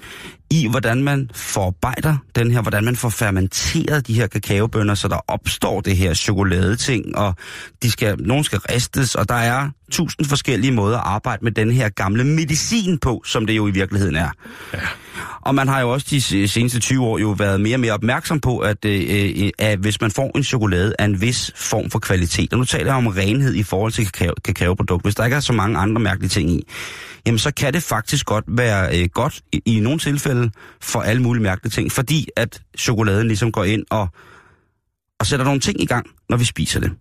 [0.51, 5.19] I hvordan man forarbejder den her, hvordan man får fermenteret de her kakaobønner, så der
[5.27, 7.35] opstår det her chokoladeting, og
[7.83, 11.71] de skal, nogen skal ristes, og der er tusind forskellige måder at arbejde med den
[11.71, 14.29] her gamle medicin på, som det jo i virkeligheden er.
[14.73, 14.79] Ja.
[15.41, 17.93] Og man har jo også de se- seneste 20 år jo været mere og mere
[17.93, 21.89] opmærksom på, at, øh, øh, at hvis man får en chokolade af en vis form
[21.89, 25.25] for kvalitet, og nu taler jeg om renhed i forhold til kakao, kakaoprodukt, hvis der
[25.25, 26.67] ikke er så mange andre mærkelige ting i,
[27.25, 30.51] jamen så kan det faktisk godt være øh, godt i, i nogle tilfælde
[30.81, 34.07] for alle mulige mærkelige ting, fordi at chokoladen ligesom går ind og,
[35.19, 36.91] og sætter nogle ting i gang, når vi spiser det.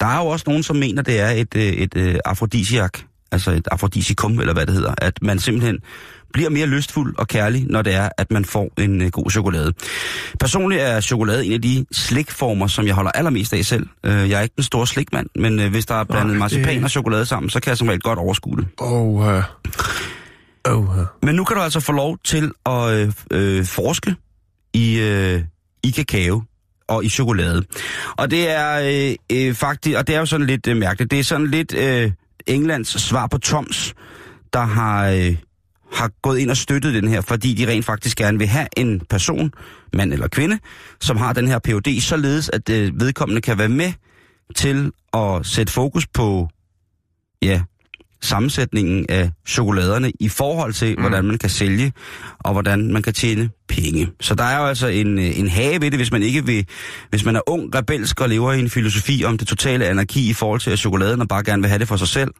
[0.00, 2.98] Der er jo også nogen, som mener, det er et, øh, et, et afrodisiak,
[3.32, 5.78] altså et afrodisikum, eller hvad det hedder, at man simpelthen
[6.32, 9.72] bliver mere lystfuld og kærlig, når det er, at man får en øh, god chokolade.
[10.40, 13.86] Personligt er chokolade en af de slikformer, som jeg holder allermest af selv.
[14.04, 16.84] Øh, jeg er ikke den store slikmand, men øh, hvis der er blandet Nej, marcipan
[16.84, 18.66] og chokolade sammen, så kan jeg som regel godt overskue det.
[18.78, 19.42] Oh, uh.
[20.64, 21.04] Oh, uh.
[21.22, 24.14] Men nu kan du altså få lov til at øh, øh, forske
[24.74, 25.42] i, øh,
[25.84, 26.42] i kakao
[26.88, 27.64] og i chokolade.
[28.16, 31.18] Og det er øh, øh, faktisk, og det er jo sådan lidt øh, mærkeligt, det
[31.18, 32.12] er sådan lidt øh,
[32.50, 33.94] Englands svar på Toms,
[34.52, 35.36] der har, øh,
[35.92, 39.00] har gået ind og støttet den her, fordi de rent faktisk gerne vil have en
[39.00, 39.52] person,
[39.92, 40.58] mand eller kvinde,
[41.00, 43.92] som har den her PhD, således at øh, vedkommende kan være med
[44.56, 46.48] til at sætte fokus på,
[47.42, 47.62] ja,
[48.22, 51.00] sammensætningen af chokoladerne i forhold til, mm.
[51.00, 51.92] hvordan man kan sælge,
[52.38, 54.10] og hvordan man kan tjene penge.
[54.20, 56.66] Så der er jo altså en, øh, en hage ved det, hvis man ikke vil,
[57.10, 60.32] hvis man er ung, rebelsk og lever i en filosofi om det totale anarki i
[60.32, 62.30] forhold til at chokoladen og bare gerne vil have det for sig selv,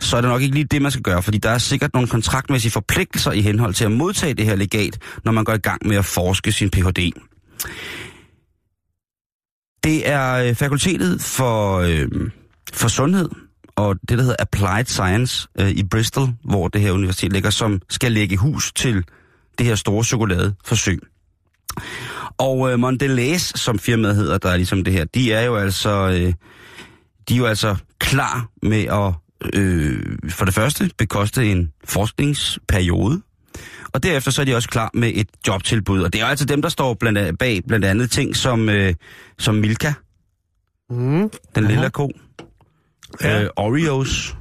[0.00, 2.08] så er det nok ikke lige det, man skal gøre, fordi der er sikkert nogle
[2.08, 5.86] kontraktmæssige forpligtelser i henhold til at modtage det her legat, når man går i gang
[5.86, 7.12] med at forske sin Ph.D.
[9.84, 12.08] Det er øh, fakultetet for, øh,
[12.72, 13.28] for sundhed
[13.76, 17.80] og det, der hedder Applied Science øh, i Bristol, hvor det her universitet ligger, som
[17.88, 19.04] skal lægge hus til
[19.58, 20.98] det her store chokoladeforsøg.
[22.38, 25.90] Og øh, Mondelez, som firmaet hedder, der er ligesom det her, de er jo altså,
[25.90, 26.32] øh,
[27.28, 29.12] de er jo altså klar med at
[29.54, 33.22] øh, for det første bekoste en forskningsperiode,
[33.92, 36.02] og derefter så er de også klar med et jobtilbud.
[36.02, 38.94] Og det er altså dem, der står blandt, bag blandt andet ting som, øh,
[39.38, 39.92] som Milka,
[40.90, 41.30] Mm.
[41.54, 42.10] den lille ko,
[43.22, 43.42] Ja.
[43.42, 44.36] øh, Oreos,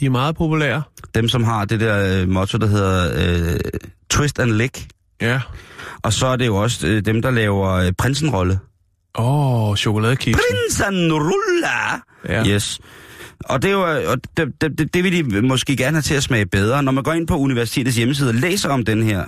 [0.00, 0.82] De er meget populære.
[1.14, 3.12] dem som har det der øh, motto, der hedder
[3.54, 3.60] øh,
[4.10, 4.86] Twist and Lick.
[5.20, 5.40] Ja.
[6.02, 8.58] Og så er det jo også øh, dem, der laver øh, Prinsenrolle.
[9.18, 10.42] Åh, oh, chokoladekiksen.
[10.50, 12.00] Prinsenrulla!
[12.28, 12.46] Ja.
[12.46, 12.80] Yes.
[13.44, 16.14] Og det, er jo, og det, det, det, det vil de måske gerne have til
[16.14, 16.82] at smage bedre.
[16.82, 19.24] Når man går ind på universitetets hjemmeside og læser om den her,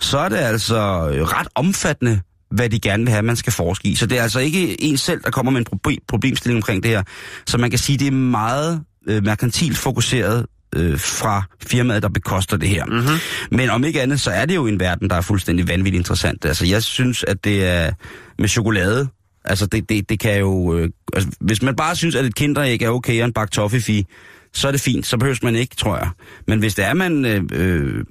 [0.00, 0.76] så er det altså
[1.14, 3.94] øh, ret omfattende, hvad de gerne vil have, man skal forske i.
[3.94, 6.90] Så det er altså ikke en selv, der kommer med en proble- problemstilling omkring det
[6.90, 7.02] her.
[7.46, 12.56] Så man kan sige, det er meget øh, merkantilt fokuseret øh, fra firmaet, der bekoster
[12.56, 12.84] det her.
[12.84, 13.18] Mm-hmm.
[13.50, 16.44] Men om ikke andet, så er det jo en verden, der er fuldstændig vanvittigt interessant.
[16.44, 17.92] Altså, jeg synes, at det er
[18.38, 19.08] med chokolade.
[19.44, 20.78] Altså, det, det, det kan jo...
[20.78, 24.04] Øh, altså, hvis man bare synes, at et kinderæg er okay og en bakke toffifee,
[24.52, 25.06] så er det fint.
[25.06, 26.08] Så behøver man ikke, tror jeg.
[26.46, 28.04] Men hvis det er, man øh, øh,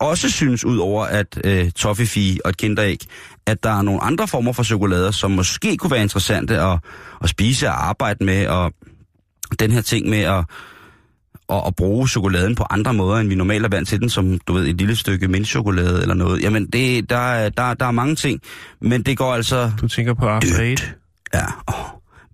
[0.00, 2.98] også synes, ud over at øh, toffifee og et kinderæg,
[3.46, 6.78] at der er nogle andre former for chokolader, som måske kunne være interessante at,
[7.22, 8.72] at spise og arbejde med, og
[9.60, 10.44] den her ting med at,
[11.50, 14.38] at, at bruge chokoladen på andre måder, end vi normalt er vant til den, som
[14.38, 16.42] du ved, et lille stykke mintchokolade eller noget.
[16.42, 18.40] Jamen, det, der, er- der, der er mange ting,
[18.80, 20.80] men det går altså Du tænker på After Eight.
[20.80, 20.94] dybt.
[21.34, 21.74] Ja, åh,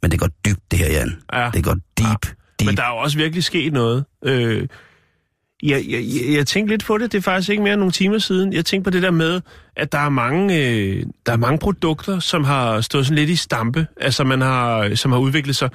[0.03, 1.16] men det går dybt, det her, Jan.
[1.33, 1.51] Ja.
[1.55, 2.66] Det går deep, deep.
[2.66, 4.05] Men der er jo også virkelig sket noget.
[4.25, 4.68] Øh,
[5.64, 6.03] jeg, jeg,
[6.37, 8.53] jeg, tænkte lidt på det, det er faktisk ikke mere end nogle timer siden.
[8.53, 9.40] Jeg tænkte på det der med,
[9.77, 13.37] at der er mange, øh, der er mange produkter, som har stået sådan lidt i
[13.37, 15.70] stampe, altså man har, som har udviklet sig,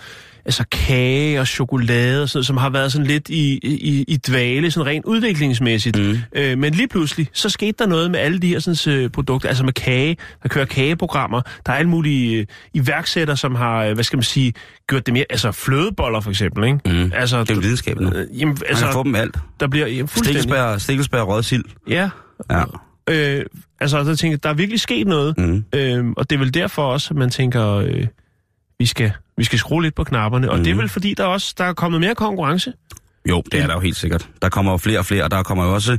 [0.50, 4.18] altså kage og chokolade og sådan noget, som har været sådan lidt i, i, i
[4.18, 6.00] dvale, sådan rent udviklingsmæssigt.
[6.00, 6.18] Mm.
[6.34, 9.50] Øh, men lige pludselig, så skete der noget med alle de her sådan, øh, produkter,
[9.50, 13.94] altså med kage, der kører kageprogrammer, der er alle mulige øh, iværksættere, som har, øh,
[13.94, 14.54] hvad skal man sige,
[14.88, 16.80] gjort det mere, altså flødeboller for eksempel, ikke?
[16.86, 17.12] Mm.
[17.16, 18.14] Altså, det er jo videnskab nu.
[18.14, 19.38] Øh, jamen, Man altså, kan få dem alt.
[19.60, 20.26] der bliver ja, fuldstændig...
[20.26, 21.64] Stikkelsbær, stikkelsbær rød sild.
[21.90, 22.10] Ja.
[22.52, 22.64] Ja.
[23.10, 23.46] Øh,
[23.80, 25.38] altså, så tænker der er virkelig sket noget.
[25.38, 25.64] Mm.
[25.76, 28.08] Øh, og det er vel derfor også, at man tænker, øh,
[28.80, 30.50] vi, skal, vi skal skrue lidt på knapperne.
[30.50, 30.64] Og Mhm.
[30.64, 32.74] det er vel fordi, der også der er kommet mere konkurrence.
[33.30, 34.30] Jo, det er der jo helt sikkert.
[34.42, 35.98] Der kommer jo flere og flere, og der kommer jo også...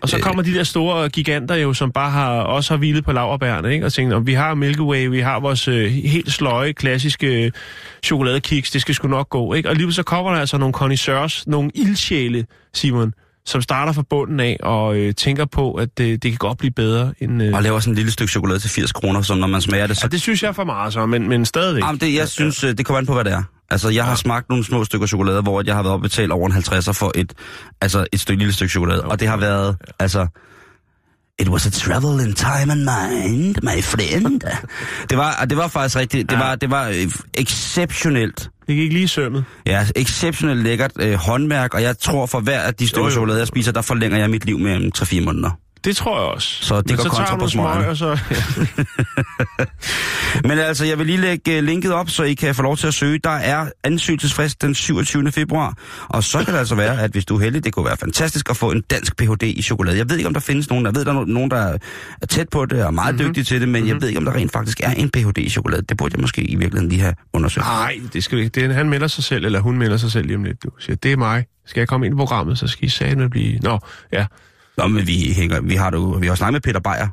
[0.00, 0.22] Og så Øh.
[0.22, 3.86] kommer de der store giganter jo, som bare har også har hvilet på laverbærene, ikke?
[3.86, 7.52] Og tænkt, om vi har Milky Way, vi har vores øh, helt sløje, klassiske
[8.04, 9.68] chokoladekiks, det skal sgu nok gå, ikke?
[9.68, 13.12] Og lige så kommer der altså nogle connoisseurs, nogle ildsjæle, Simon,
[13.46, 16.70] som starter fra bunden af og øh, tænker på, at øh, det kan godt blive
[16.70, 17.42] bedre end...
[17.42, 17.54] Øh...
[17.54, 19.96] Og laver sådan en lille stykke chokolade til 80 kroner, som når man smager det,
[19.96, 20.00] så...
[20.04, 21.84] Ja, det synes jeg er for meget så, men, men stadigvæk.
[21.84, 23.42] Jamen, det, jeg synes, øh, det kommer an på, hvad det er.
[23.70, 26.32] Altså, jeg har smagt nogle små stykker chokolade, hvor jeg har været oppe og betalt
[26.32, 27.32] over en 50'er for et,
[27.80, 29.04] altså et stykke, lille stykke chokolade.
[29.04, 30.26] Og det har været, altså...
[31.40, 34.40] It was a travel in time and mind, my friend.
[35.10, 36.30] Det var, det var faktisk rigtigt.
[36.30, 36.42] Det Ja.
[36.42, 38.50] var, det var øh, exceptionelt.
[38.66, 39.44] Det gik lige i sømmet.
[39.66, 43.46] Ja, exceptionelt lækkert øh, håndværk, og jeg tror, for hver af de stykker chokolade, jeg
[43.46, 45.50] spiser, der forlænger jeg mit liv med en 3-4 måneder.
[45.84, 46.64] Det tror jeg også.
[46.64, 48.18] Så det Men går så kontra på smøg, og så...
[50.48, 52.86] Men altså, jeg vil lige lægge øh, linket op, så I kan få lov til
[52.86, 53.18] at søge.
[53.24, 55.32] Der er ansøgelsesfrist den 27.
[55.32, 57.96] februar, og så kan det altså være, at hvis du er heldig, det kunne være
[57.96, 59.42] fantastisk at få en dansk Ph.D.
[59.42, 59.98] i chokolade.
[59.98, 61.78] Jeg ved ikke, om der findes nogen, jeg ved, der er no- nogen, der
[62.22, 63.28] er tæt på det og meget mm-hmm.
[63.28, 63.88] dygtige til det, men mm-hmm.
[63.88, 65.38] jeg ved ikke, om der rent faktisk er en Ph.D.
[65.38, 65.82] i chokolade.
[65.82, 67.66] Det burde jeg måske i virkeligheden lige have undersøgt.
[67.66, 68.60] Nej, det skal vi ikke.
[68.60, 70.62] Det er, han melder sig selv, eller hun melder sig selv lige om lidt.
[70.62, 71.44] Du siger, det er mig.
[71.66, 73.58] Skal jeg komme ind i programmet, så skal I sagde blive...
[73.58, 73.78] Nå,
[74.12, 74.26] ja.
[74.78, 77.08] Nå, men vi, hænger, vi har du, vi har snakket med Peter Beyer.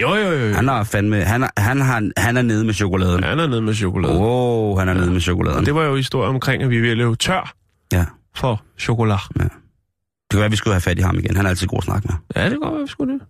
[0.00, 0.54] Jo, jo, jo.
[0.54, 3.24] Han er fandme, han er, han, har, han er nede med chokoladen.
[3.24, 4.14] Han er nede med chokolade.
[4.14, 4.20] Åh,
[4.72, 5.58] oh, han er nede med chokoladen.
[5.60, 7.54] Og det var jo historien omkring, at vi ville lave tør
[7.92, 8.04] Ja.
[8.36, 9.20] for chokolade.
[9.34, 9.50] Det
[10.30, 11.36] kunne være, at vi skulle have fat i ham igen.
[11.36, 12.42] Han er altid god at snakke med.
[12.42, 13.20] Ja, det går godt, vi skulle det.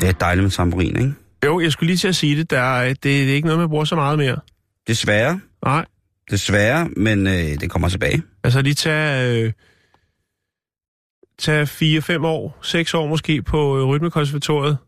[0.00, 1.14] Det er dejligt med tamburin, ikke?
[1.44, 2.50] Jo, jeg skulle lige til at sige det.
[2.50, 4.36] Der er, det, det er ikke noget, man bruger så meget mere.
[4.86, 5.40] Desværre.
[5.64, 5.86] Nej.
[6.30, 8.22] Desværre, men øh, det kommer tilbage.
[8.44, 9.52] Altså lige tage, øh,
[11.38, 11.64] tage
[12.22, 14.78] 4-5 år, 6 år måske på øh, Rytmekonservatoriet.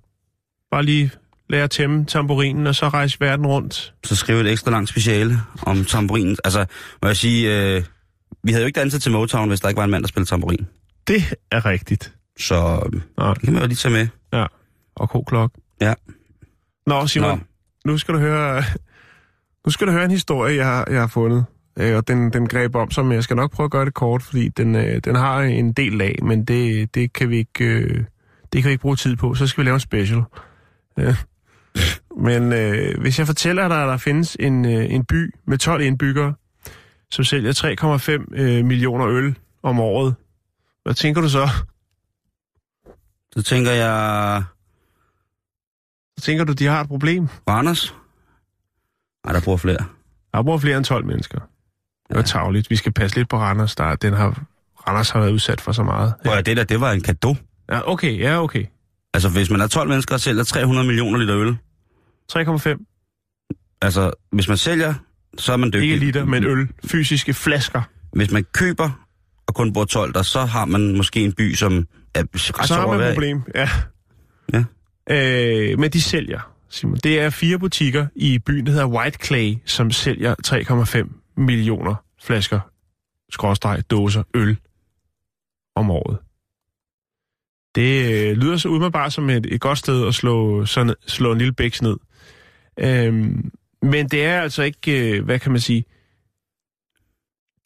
[0.71, 1.11] Bare lige
[1.49, 3.95] lære at tæmme tamburinen, og så rejse verden rundt.
[4.05, 6.37] Så skrive et ekstra langt speciale om tamburinen.
[6.45, 6.67] Altså,
[7.03, 7.85] må jeg sige, øh,
[8.45, 10.31] vi havde jo ikke danset til Motown, hvis der ikke var en mand, der spillede
[10.31, 10.67] tamburin.
[11.07, 12.13] Det er rigtigt.
[12.39, 14.09] Så øh, det kan man jo lige tage med.
[15.01, 15.05] Ja.
[15.05, 15.51] Og k-klok.
[15.81, 15.95] Ja.
[16.87, 17.39] Nå, Simon, Nå.
[17.91, 18.63] Nu skal du høre...
[19.67, 21.45] Nu skal du høre en historie, jeg har, jeg har fundet.
[21.79, 24.23] Øh, og den, den greb om, som jeg skal nok prøve at gøre det kort,
[24.23, 28.05] fordi den, øh, den har en del lag, men det, det, kan vi ikke, øh,
[28.53, 29.35] det kan vi ikke bruge tid på.
[29.35, 30.23] Så skal vi lave en special.
[30.99, 31.15] Øh.
[32.17, 35.83] Men øh, hvis jeg fortæller dig, at der findes en, øh, en by med 12
[35.83, 36.35] indbyggere,
[37.11, 37.53] som sælger
[38.33, 40.15] 3,5 øh, millioner øl om året,
[40.83, 41.49] hvad tænker du så?
[43.33, 44.43] Så tænker jeg,
[46.19, 47.29] Så tænker du, de har et problem?
[47.49, 47.95] Randers?
[49.27, 49.85] Nej, der bor flere.
[50.35, 51.39] Der bor flere end 12 mennesker.
[52.09, 52.71] Det var tavligt.
[52.71, 53.75] Vi skal passe lidt på Randers.
[53.75, 54.45] Der, den har,
[54.89, 56.15] Randers har været udsat for så meget.
[56.25, 57.37] At det der, det var en gave.
[57.71, 58.19] Ja, okay.
[58.19, 58.65] Ja, okay.
[59.15, 61.57] Altså, hvis man er 12 mennesker og sælger 300 millioner liter øl,
[62.33, 63.77] 3,5.
[63.83, 64.95] altså, hvis man sælger,
[65.39, 65.83] så er man dygtig.
[65.83, 66.69] Ikke liter, men øl.
[66.87, 67.83] Fysiske flasker.
[68.13, 69.07] Hvis man køber
[69.47, 72.75] og kun bor 12 der, så har man måske en by, som er ret så
[72.75, 73.43] har man et problem.
[73.55, 73.69] Ja.
[74.53, 74.65] Ja.
[75.11, 76.53] Øh, men de sælger.
[76.69, 76.97] Simon.
[76.97, 82.61] Det er fire butikker i byen, der hedder White Clay, som sælger 3,5 millioner flasker,
[83.31, 84.57] skråstreg, dåser øl
[85.77, 86.19] om året.
[87.75, 91.39] Det øh, lyder så umiddelbart som et, et godt sted at slå, sådan, slå en
[91.39, 91.97] lille bæks ned.
[92.79, 93.51] Øhm,
[93.83, 95.85] men det er altså ikke, øh, hvad kan man sige,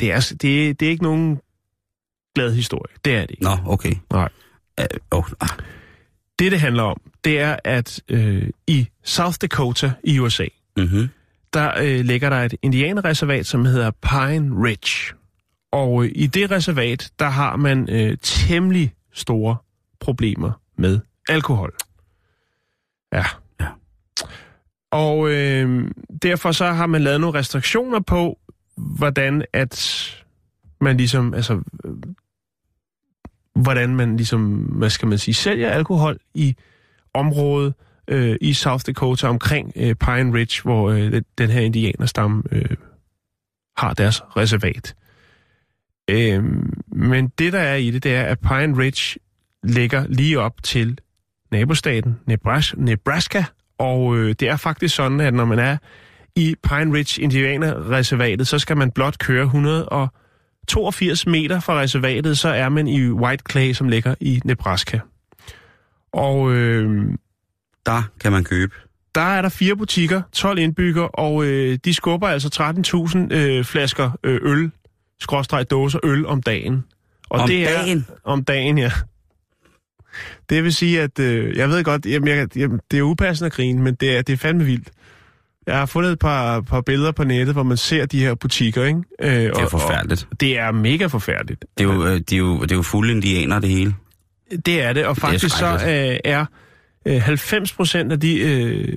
[0.00, 1.40] det er, det, det er ikke nogen
[2.34, 2.96] glad historie.
[3.04, 3.42] Det er det ikke.
[3.42, 3.92] Nå, okay.
[4.10, 4.28] Nej.
[4.80, 5.48] Uh, oh, ah.
[6.38, 10.46] Det, det handler om, det er, at øh, i South Dakota i USA,
[10.76, 11.08] Mm-hmm.
[11.52, 15.14] der øh, ligger der et indianerreservat, som hedder Pine Ridge.
[15.72, 19.56] Og øh, i det reservat, der har man øh, temmelig store
[20.00, 21.74] problemer med alkohol.
[23.12, 23.24] Ja.
[23.60, 23.66] Ja.
[24.90, 25.90] Og øh,
[26.22, 28.38] derfor så har man lavet nogle restriktioner på,
[28.76, 30.06] hvordan at
[30.80, 31.60] man ligesom, altså,
[33.62, 36.56] hvordan man ligesom, hvad skal man sige, sælger alkohol i
[37.14, 37.74] området
[38.08, 42.76] øh, i South Dakota omkring øh, Pine Ridge, hvor øh, den- her indianerstamme øh,
[43.76, 44.94] har deres reservat.
[46.10, 46.44] Øh,
[46.92, 49.18] men det, der er i det, det er, at Pine Ridge
[49.64, 50.98] ligger lige op til
[51.50, 52.16] nabostaten
[52.76, 53.44] Nebraska,
[53.78, 55.76] og øh, det er faktisk sådan, at når man er
[56.36, 60.08] i Pine Ridge Indianerreservatet, så skal man blot køre 100 og
[60.68, 64.98] 182 meter fra reservatet, så er man i White Clay, som ligger i Nebraska.
[66.12, 67.04] Og øh,
[67.86, 68.74] Der kan man købe.
[69.14, 72.74] der er der fire butikker, 12 indbygger, og øh, de skubber altså
[73.30, 74.70] 13.000 øh, flasker øh, øl,
[75.20, 76.84] skråstreg dåser øl om dagen.
[77.30, 78.06] Og Om det er, dagen?
[78.24, 78.90] Om dagen, ja.
[80.50, 83.52] Det vil sige, at øh, jeg ved godt, jamen, jeg, jamen, det er upassende at
[83.52, 84.88] grine, men det er, det er fandme vildt.
[85.66, 88.84] Jeg har fundet et par, par billeder på nettet, hvor man ser de her butikker,
[88.84, 89.00] ikke?
[89.22, 90.28] Øh, Det er forfærdeligt.
[90.30, 91.64] Og det er mega forfærdeligt.
[91.78, 93.94] Det er jo, øh, det er jo, det er jo fulde indianer, det hele.
[94.66, 96.44] Det er det, og faktisk så øh, er
[97.06, 98.96] øh, 90 procent af de øh,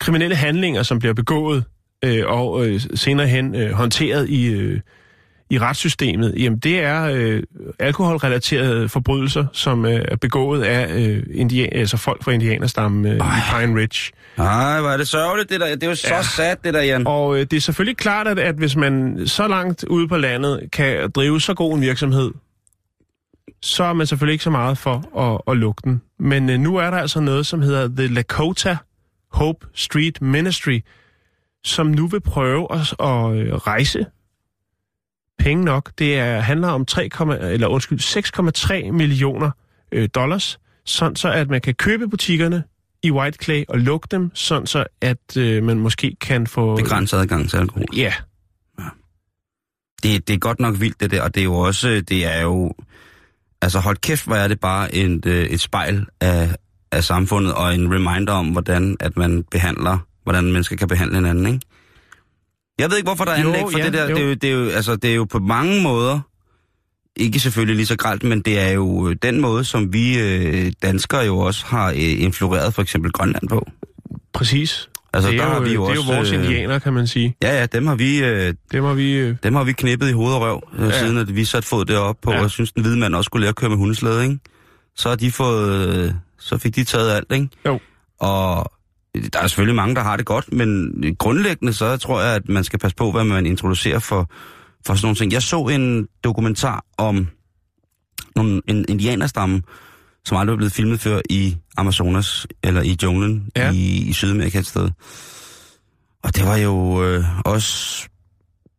[0.00, 1.64] kriminelle handlinger, som bliver begået
[2.04, 4.80] øh, og øh, senere hen øh, håndteret i, øh,
[5.50, 7.42] i retssystemet, jamen det er øh,
[7.78, 13.40] alkoholrelaterede forbrydelser, som øh, er begået af øh, indian, altså folk fra indianerstammen øh, i
[13.50, 14.12] Pine Ridge.
[14.36, 15.66] Ej, hvor er det sørgeligt, det der.
[15.74, 16.22] Det er jo så Ja.
[16.22, 17.06] sad, det der, Jan.
[17.06, 20.68] Og øh, det er selvfølgelig klart, at, at hvis man så langt ude på landet
[20.72, 22.30] kan drive så god en virksomhed,
[23.62, 26.02] så er man selvfølgelig ikke så meget for at, at lukke den.
[26.18, 28.76] Men øh, nu er der altså noget, som hedder The Lakota
[29.32, 30.80] Hope Street Ministry,
[31.64, 34.06] som nu vil prøve at, at øh, rejse
[35.38, 35.90] penge nok.
[35.98, 37.08] Det er, handler om 3,
[37.42, 38.00] eller undskyld,
[38.86, 39.50] 6,3 millioner
[39.92, 42.62] øh, dollars, sådan så at man kan købe butikkerne
[43.06, 46.76] i White Clay og lukke dem, sådan så at øh, man måske kan få...
[46.76, 47.86] Begrænset adgang til alkohol.
[47.96, 48.12] Ja,
[50.02, 51.22] Det, det er godt nok vildt, det der.
[51.22, 52.74] Og det er jo også, det er jo...
[53.62, 56.56] Altså hold kæft, hvor er det bare et, øh, et spejl af,
[56.92, 61.46] af samfundet, og en reminder om, hvordan at man behandler, hvordan mennesker kan behandle hinanden,
[61.46, 61.60] ikke?
[62.78, 64.08] Jeg ved ikke, hvorfor der er Jo, anlæg for ja, det der.
[64.10, 64.16] jo.
[64.16, 66.20] Det er, jo, det, er jo, altså, det er jo på mange måder,
[67.16, 71.20] ikke selvfølgelig lige så gralt, men det er jo den måde, som vi øh, danskere
[71.20, 73.66] jo også har øh, influeret for eksempel Grønland på.
[74.32, 74.88] præcis.
[75.14, 76.78] Altså, det, der er har jo, vi jo det er også, jo vores øh, indianer,
[76.78, 77.36] kan man sige.
[77.42, 79.12] Ja, ja, dem har vi, øh, Det må vi...
[79.12, 80.98] Øh, dem har vi knippet i hoved og røv, øh, Ja.
[80.98, 82.42] siden at vi satte fod deroppe på, ja.
[82.42, 84.38] og synes den hvide mand også skulle lære at køre med hundeslæde, ikke?
[84.96, 87.48] Så har de fået, øh, så fik de taget alt, ikke?
[87.66, 87.80] Jo.
[88.20, 88.72] Og
[89.32, 92.64] der er selvfølgelig mange, der har det godt, men grundlæggende så tror jeg, at man
[92.64, 94.30] skal passe på, hvad man introducerer for,
[94.86, 95.32] for sådan nogle ting.
[95.32, 97.28] Jeg så en dokumentar om
[98.36, 99.62] nogle, en indianerstamme,
[100.24, 103.70] som aldrig er blevet filmet før i Amazonas, eller i junglen Ja.
[103.72, 104.90] i, i Sydamerika et sted.
[106.22, 108.02] Og det var jo øh, også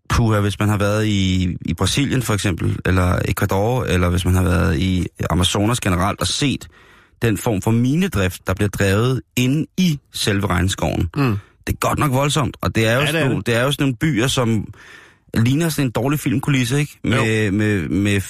[0.10, 4.36] puha, hvis man har været i, i Brasilien for eksempel, eller Ecuador, eller hvis man
[4.36, 6.68] har været i Amazonas generelt og set
[7.22, 11.10] den form for minedrift, der bliver drevet inde i selve regnskoven.
[11.16, 11.38] Mm.
[11.68, 13.46] Det er godt nok voldsomt, og det er jo, Ja, det er sådan, nogle, det.
[13.46, 14.68] det er jo sådan nogle byer, som
[15.34, 17.00] ligner sådan en dårlig filmkulisse, ikke?
[17.04, 18.22] Med, med, med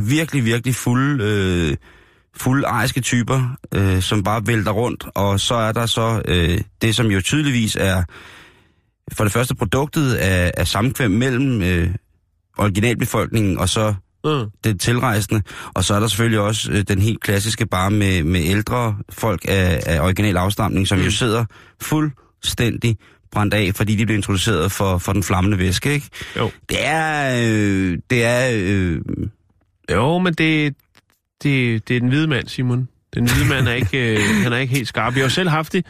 [0.00, 1.76] virkelig, virkelig fulde, øh,
[2.36, 6.96] fulde ariske typer, øh, som bare vælter rundt, og så er der så øh, det,
[6.96, 8.02] som jo tydeligvis er
[9.12, 11.94] for det første produktet af, af samkvem mellem øh,
[12.58, 14.50] originalbefolkningen og så mm.
[14.64, 15.42] det tilrejsende.
[15.74, 19.44] Og så er der selvfølgelig også øh, den helt klassiske bare med, med ældre folk
[19.48, 21.04] af, af original afstamning, som mm.
[21.04, 21.44] jo sidder
[21.80, 22.96] fuldstændig
[23.34, 26.08] brændt af, fordi de blev introduceret for, for den flammende væske, ikke?
[26.36, 26.50] Jo.
[26.68, 27.36] Det er...
[27.42, 28.50] Øh, det er...
[28.54, 29.00] Øh,
[29.90, 30.74] Jo, men det,
[31.42, 32.88] det, det er den hvide mand, Simon.
[33.14, 35.14] Den hvide mand er ikke, øh, han er ikke helt skarp.
[35.14, 35.86] Vi har selv haft det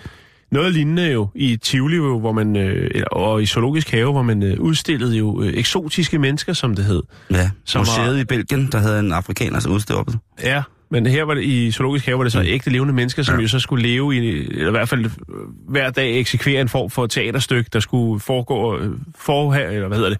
[0.52, 4.22] noget lignende jo i Tivoli, jo, hvor man, øh, eller- og i Zoologisk Have, hvor
[4.22, 7.02] man øh, udstillede jo øh, eksotiske mennesker, som det hed.
[7.30, 10.18] ja, Som museet var- i Belgien, der havde en afrikaner udstillet.
[10.42, 10.62] Ja,
[10.94, 12.46] Men her var det, i zoologisk have var det så Mm.
[12.48, 13.42] ægte levende mennesker, som Ja.
[13.42, 14.18] jo så skulle leve i,
[14.50, 15.10] eller i hvert fald øh,
[15.68, 20.10] hver dag eksekvere en form for teaterstykke, der skulle foregå, øh, forha, eller hvad hedder
[20.10, 20.18] det,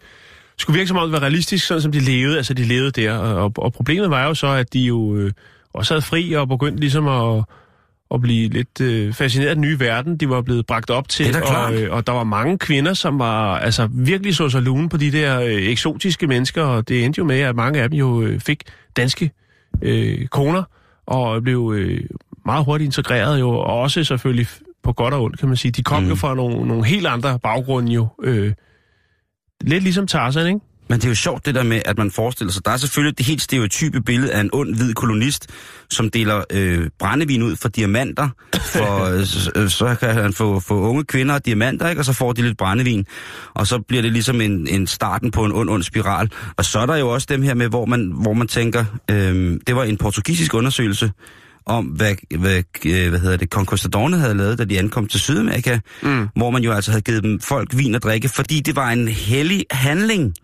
[0.59, 3.13] skulle virke som om det var realistisk, sådan som de levede, altså de levede der.
[3.17, 5.33] Og, og problemet var jo så, at de jo øh,
[5.75, 7.45] også havde fri og begyndte ligesom at,
[8.15, 11.27] at blive lidt øh, fascineret af den nye verden, de var blevet bragt op til.
[11.27, 14.63] Det er og, øh, og der var mange kvinder, som var altså virkelig så sig
[14.63, 17.91] lune på de der øh, eksotiske mennesker, og det endte jo med, at mange af
[17.91, 18.63] dem jo øh, fik
[18.97, 19.31] danske
[19.83, 20.63] øh, koner,
[21.07, 22.01] og blev øh,
[22.47, 24.47] meget hurtigt integreret jo, og også selvfølgelig
[24.83, 25.73] på godt og ondt, kan man sige.
[25.73, 26.03] De kom.
[26.03, 26.09] Mm.
[26.09, 28.09] jo fra nogle, nogle helt andre baggrunde jo.
[28.23, 28.53] Øh,
[29.61, 30.61] lidt ligesom Tarzan, ikke?
[30.89, 33.19] Men det er jo sjovt det der med, at man forestiller sig, der er selvfølgelig
[33.19, 35.47] det helt stereotype billede af en ond hvid kolonist,
[35.91, 38.29] som deler øh, brændevin ud for diamanter,
[38.61, 42.01] for, øh, så, øh, så kan han få, få unge kvinder og diamanter, ikke?
[42.01, 43.07] og så får de lidt brændevin,
[43.55, 46.31] og så bliver det ligesom en, en starten på en ond, ond spiral.
[46.57, 49.61] Og så er der jo også dem her med, hvor man, hvor man tænker, øh,
[49.67, 51.11] det var en portugisisk undersøgelse,
[51.67, 55.79] om, hvad, hvad, øh, hvad hedder det, Conquistadorne havde lavet, da de ankom til Sydamerika,
[56.03, 56.29] Mm.
[56.37, 59.09] hvor man jo altså havde givet dem folk vin at drikke, fordi det var en
[59.09, 60.35] hellig handling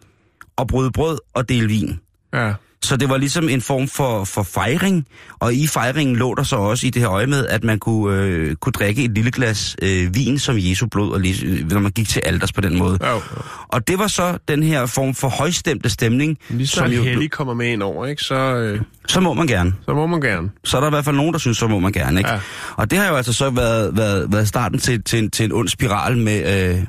[0.60, 1.98] at bryde brød og dele vin.
[2.34, 2.52] Ja.
[2.82, 5.06] Så det var ligesom en form for, for fejring,
[5.40, 8.16] og i fejringen lå der så også i det her øje med, at man kunne,
[8.22, 11.80] øh, kunne drikke et lille glas øh, vin som Jesu blod, og lige, øh, når
[11.80, 12.98] man gik til alders på den måde.
[13.00, 13.20] Ja, jo.
[13.68, 17.30] Og det var så den her form for højstemte stemning, Lige så som jo, hellig
[17.30, 18.22] kommer med ind over, ikke?
[18.22, 19.72] Så, øh, så må man gerne.
[19.84, 20.50] så må man gerne.
[20.64, 22.20] Så er der i hvert fald nogen, der synes, så må man gerne.
[22.20, 22.30] Ikke?
[22.30, 22.40] Ja.
[22.76, 25.52] Og det har jo altså så været, været, været starten til, til, en- til en
[25.52, 26.82] ond spiral med, øh,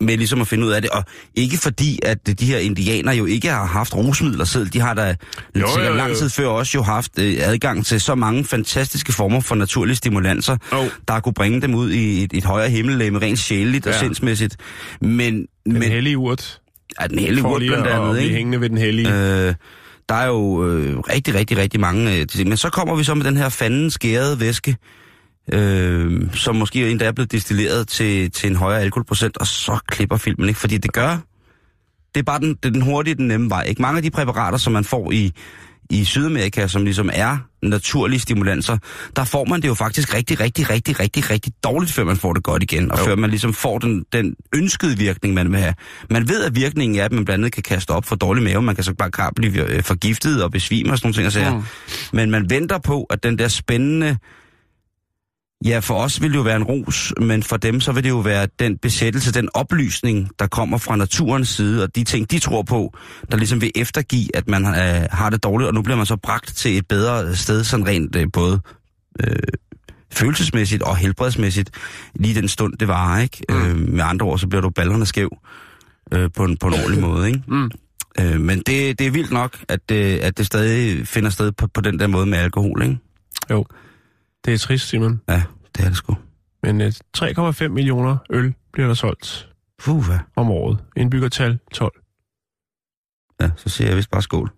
[0.00, 0.90] med ligesom at finde ud af det.
[0.90, 4.68] Og ikke fordi, at de her indianer jo ikke har haft rusmidler selv.
[4.68, 5.16] De har da
[5.56, 5.94] Jo, jo, jo.
[5.94, 9.96] lang tid før også jo haft øh, adgang til så mange fantastiske former for naturlige
[9.96, 10.88] stimulanser, Jo.
[11.08, 13.98] der kunne bringe dem ud i et, et højere himmellegeme rent sjæleligt og Ja.
[13.98, 14.56] sindsmæssigt.
[15.00, 16.60] Men, Den men hellige urt.
[17.00, 18.34] ja, den hellige urt blandt at, at andet, ikke?
[18.34, 19.08] hængende ved den hellige.
[19.08, 19.54] Øh,
[20.08, 22.48] der er jo øh, rigtig, rigtig, rigtig mange øh, ting.
[22.48, 24.76] Men så kommer vi så med den her fanden skærede væske,
[25.52, 30.16] øh, som måske endda er blevet destilleret til, til en højere alkoholprocent, og så klipper
[30.16, 30.60] filmen, ikke?
[30.60, 31.18] Fordi det gør...
[32.14, 33.62] Det er bare den, det er den hurtige, den nemme vej.
[33.62, 33.82] Ikke?
[33.82, 35.32] Mange af de præparater, som man får i,
[35.90, 38.78] i Sydamerika, som ligesom er naturlige stimulanser,
[39.16, 42.32] der får man det jo faktisk rigtig, rigtig, rigtig, rigtig, rigtig dårligt, før man får
[42.32, 43.04] det godt igen, og Jo.
[43.04, 45.74] før man ligesom får den, den ønskede virkning, man vil have.
[46.10, 48.62] Man ved, at virkningen er, at man blandt andet kan kaste op for dårlig mave,
[48.62, 51.26] man kan så bare klart blive øh, forgiftet og besvime og sådan nogle ting.
[51.26, 51.54] Og sager.
[51.56, 51.62] Mm.
[52.12, 54.16] Men man venter på, at den der spændende...
[55.64, 58.10] Ja, for os vil det jo være en ros, men for dem så vil det
[58.10, 62.38] jo være den besættelse, den oplysning, der kommer fra naturens side, og de ting, de
[62.38, 62.94] tror på,
[63.30, 66.16] der ligesom vil eftergive, at man øh, har det dårligt, og nu bliver man så
[66.16, 68.60] bragt til et bedre sted, sådan rent øh, både
[69.20, 69.36] øh,
[70.12, 71.70] følelsesmæssigt og helbredsmæssigt,
[72.14, 73.42] lige den stund, det var, ikke?
[73.48, 73.56] Mm.
[73.56, 75.36] Øh, med andre ord, så bliver du ballerne skæv
[76.12, 77.42] øh, på, en, på en ordentlig måde, ikke?
[77.48, 77.70] Mm.
[78.20, 81.66] Øh, men det, det er vildt nok, at det, at det stadig finder sted på,
[81.66, 82.98] på den der måde med alkohol, ikke?
[83.50, 83.64] Jo.
[84.44, 85.20] Det er trist, Simon.
[85.28, 85.42] Ja,
[85.76, 86.16] det er det sgu.
[86.62, 89.48] Men øh, 3,5 millioner øl bliver der solgt
[89.82, 90.18] Puh, hvad?
[90.36, 90.78] om året.
[90.96, 91.92] Indbyggertal 12.
[93.40, 94.50] Ja, så siger jeg vist bare skål.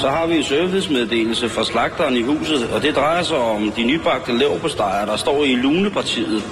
[0.00, 3.84] Så har vi en servicemeddelelse fra slagteren i huset, og det drejer sig om de
[3.84, 6.42] nybagte leverpostejer, der står i lunepartiet.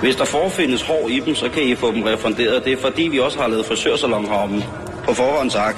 [0.00, 2.64] Hvis der forefindes hår i dem, så kan I få dem refunderet.
[2.64, 4.62] Det er fordi, vi også har lavet frisørsalon heromme.
[5.04, 5.76] På forhånd tak.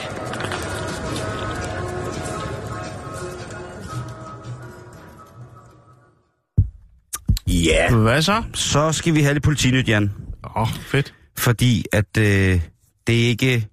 [7.64, 7.94] Ja.
[7.94, 8.42] Hvad så?
[8.54, 10.12] Så skal vi have lidt politinyt, Jan.
[10.44, 11.14] Åh, oh, fedt.
[11.36, 12.60] Fordi at øh,
[13.06, 13.68] det er ikke...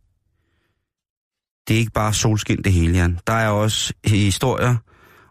[1.68, 3.20] Det er ikke bare solskin det hele, Jan.
[3.28, 4.76] Der er også historier,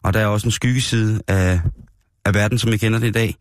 [0.02, 1.60] og der er også en skyggeside af,
[2.24, 3.34] af verden, som vi kender det i dag.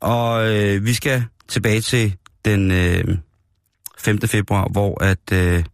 [0.00, 3.18] Og øh, vi skal tilbage til den øh,
[3.98, 4.20] 5.
[4.20, 5.64] februar, hvor at øh,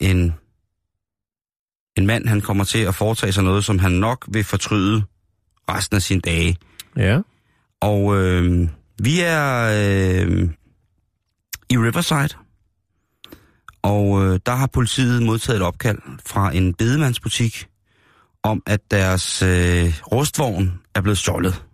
[0.00, 0.34] en,
[1.96, 5.02] en mand, han kommer til at foretage sig noget, som han nok vil fortryde
[5.68, 6.56] resten af sine dage.
[6.96, 7.20] Ja.
[7.80, 8.68] Og øh,
[9.02, 10.50] vi er øh,
[11.70, 12.38] i Riverside,
[13.82, 17.66] og øh, der har politiet modtaget et opkald fra en bedemandsbutik
[18.42, 21.64] om, at deres øh, rustvogn er blevet stjålet.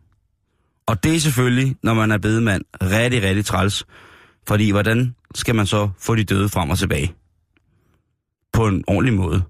[0.86, 3.84] Og det er selvfølgelig, når man er bedemand, rigtig, rigtig træls.
[4.48, 7.14] Fordi hvordan skal man så få de døde frem og tilbage?
[8.52, 9.42] På en ordentlig måde.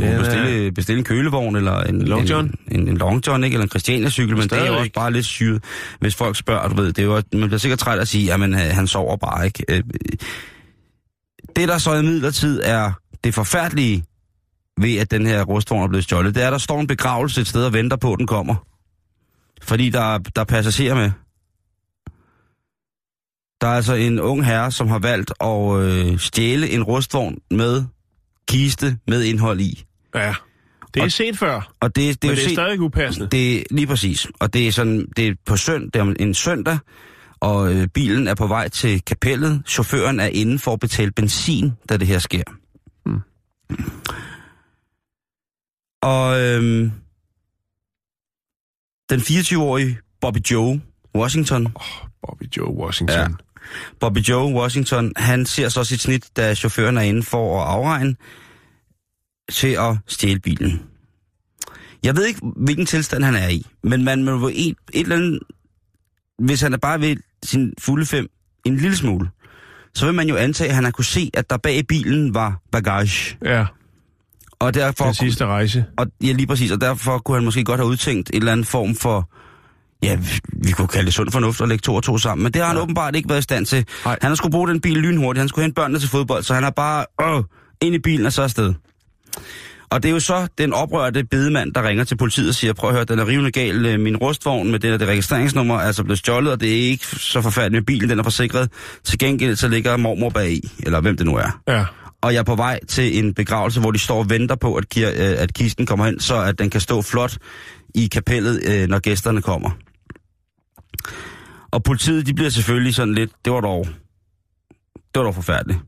[0.00, 2.46] Man Det kunne bestille, bestille en kølevogn, eller en, Long John.
[2.70, 3.54] en, en, en Long John, ikke?
[3.54, 5.64] eller en Christiania-cykel, men det er jo også bare lidt syret,
[6.00, 8.74] hvis folk spørger, du ved, det er jo, man bliver sikkert træt at sige, at
[8.74, 9.64] han sover bare, ikke?
[9.68, 9.82] Øh,
[11.56, 12.92] Det, der så i midlertid er
[13.24, 14.04] det forfærdelige
[14.80, 17.40] ved, at den her rustvogn er blevet stjålet, det er, at der står en begravelse
[17.40, 18.54] et sted og venter på, at den kommer.
[19.62, 21.10] Fordi der, er- der er passagerer med.
[23.60, 27.84] Der er altså en ung herre, som har valgt at øh, stjæle en rustvogn med
[28.48, 29.84] kiste med indhold i.
[30.14, 30.34] Ja.
[30.94, 33.28] Det er Og- set før, Og det, det men er det er set, stadig upassende.
[33.32, 34.26] det lige præcis.
[34.40, 36.78] Og det er sådan, det er på søn, det er en søndag,
[37.40, 39.62] og øh, bilen er på vej til kapellet.
[39.66, 42.42] Chaufføren er inde for at betale benzin, da det her sker.
[43.06, 43.20] Mm.
[46.02, 46.90] Og øhm,
[49.10, 50.80] den 24-årige Bobby Joe
[51.14, 51.68] Washington,
[52.26, 53.16] Bobby Joe Washington.
[53.18, 53.26] Ja.
[54.00, 58.14] Bobby Joe Washington, han ser så sit snit, da chaufføren er inde for at afregne
[59.52, 60.82] til at stjæle bilen.
[62.02, 65.38] Jeg ved ikke, hvilken tilstand han er i, men man må et, et eller andet,
[66.38, 68.28] hvis han er bare ved sin fulde fem
[68.64, 69.30] en lille smule,
[69.94, 72.60] så vil man jo antage, at han har kunne se, at der bag bilen var
[72.72, 73.38] bagage.
[73.44, 73.66] Ja,
[74.58, 75.84] Og derfor, den sidste rejse.
[75.98, 78.66] og, ja, lige præcis, og derfor kunne han måske godt have udtænkt en eller anden
[78.66, 79.30] form for,
[80.02, 80.18] ja,
[80.52, 82.68] vi- kunne kalde det sund fornuft at lægge to og to sammen, men det har
[82.68, 82.82] han Ja.
[82.82, 83.84] åbenbart ikke været i stand til.
[84.04, 84.18] Nej.
[84.22, 86.62] Han har skulle bruge den bil lynhurtigt, han skulle hente børnene til fodbold, så han
[86.62, 87.42] har bare, åh,
[87.82, 88.74] ind i bilen og så afsted.
[89.90, 92.90] Og det er jo så den oprørte bedemand, der ringer til politiet og siger, prøv
[92.90, 95.78] at høre, den er rivende gal, øh, min rustvogn med det der det registreringsnummer er
[95.80, 98.70] altså blevet stjålet, og det er ikke så forfærdeligt med bilen, den er forsikret.
[99.04, 101.84] Til gengæld så ligger mormor bag i, eller hvem det nu er Ja.
[102.22, 104.84] og jeg er på vej til en begravelse, hvor de står og venter på, at,
[104.96, 107.36] ki- øh, at kisten kommer hen, så at den kan stå flot
[107.94, 109.70] i kapellet, øh, når gæsterne kommer.
[111.70, 113.86] Og politiet, de bliver selvfølgelig sådan lidt, det var dog,
[114.94, 115.78] det var dog forfærdeligt.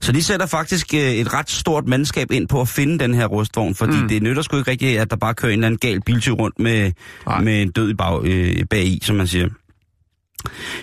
[0.00, 3.26] Så de sætter faktisk øh, et ret stort mandskab ind på at finde den her
[3.26, 4.08] rustvogn, fordi Mm.
[4.08, 6.58] det nytter sgu ikke rigtigt, at der bare kører en eller anden gal biltyv rundt
[6.58, 6.92] med,
[7.26, 7.40] Nej.
[7.42, 9.48] med en død i bag, øh, bag i, som man siger.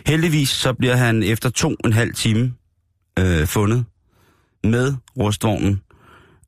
[0.06, 2.54] Heldigvis så bliver han efter to og en halv time
[3.20, 3.86] øh, fundet
[4.64, 5.82] med rustvognen.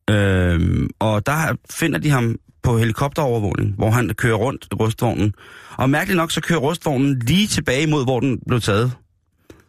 [0.10, 5.34] Øhm, og der finder de ham på helikopterovervågning, hvor han kører rundt rustvognen.
[5.78, 8.92] Og mærkeligt nok, så kører rustvognen lige tilbage mod, hvor den blev taget.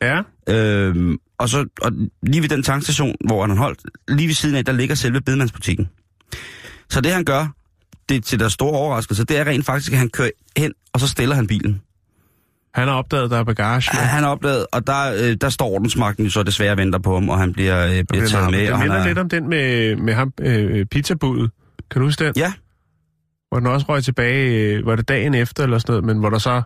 [0.03, 0.23] Ja.
[0.49, 4.65] Øhm, og så og lige ved den tankstation, hvor han holdt, lige ved siden af,
[4.65, 5.89] der ligger selve bedemandsbutikken.
[6.91, 7.47] Så det han gør,
[8.09, 11.09] det til der store overraskelse, det er rent faktisk, at han kører hen, og så
[11.09, 11.83] stiller han bilen.
[12.75, 13.91] Han har opdaget, der er bagage.
[13.95, 13.99] Ja.
[13.99, 17.39] Han har opdaget, og der, øh, der står ordensmagten så desværre venter på ham, og
[17.39, 18.67] han bliver, øh, bliver taget med.
[18.67, 21.51] Det minder er, lidt om den med, med ham, øh, pizzabudet.
[21.91, 22.33] Kan du huske den?
[22.37, 22.53] Ja,
[23.53, 26.31] Hvor den også røg tilbage, øh, var det dagen efter eller sådan noget, men hvor
[26.31, 26.63] der så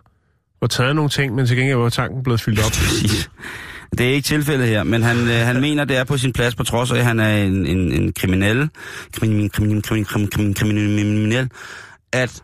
[0.61, 2.71] var taget nogle ting, men til gengæld var tanken blevet fyldt op.
[2.71, 3.29] Præcis.
[3.97, 6.55] Det er ikke tilfældet her, men han, øh, han mener, det er på sin plads,
[6.55, 8.69] på trods af, at han er en, en, en kriminel,
[9.13, 11.49] kriminel, kriminel, kriminel, kriminel, kriminel,
[12.13, 12.43] at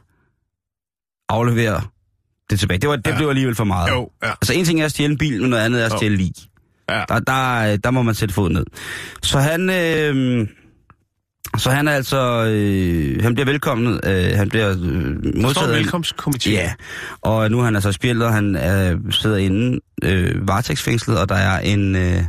[1.29, 1.81] aflevere
[2.49, 2.77] det tilbage.
[2.77, 3.17] Det, var, det Ja.
[3.17, 3.89] blev alligevel for meget.
[3.91, 4.29] Jo, ja.
[4.29, 6.31] Altså en ting er at stjæle en bil, men noget andet er at stjæle lig.
[6.89, 7.03] Ja.
[7.09, 8.65] Der, der, der må man sætte fod ned.
[9.23, 10.47] Så han, øh,
[11.57, 15.79] så han er altså, øh, han bliver velkommen, øh, han bliver øh, modtaget.
[15.85, 16.49] velkomstkomité.
[16.51, 16.73] Ja,
[17.21, 21.59] og nu er han altså spjældet, han er, sidder inde øh, varetægtsfængslet, og der er
[21.59, 22.23] en, øh,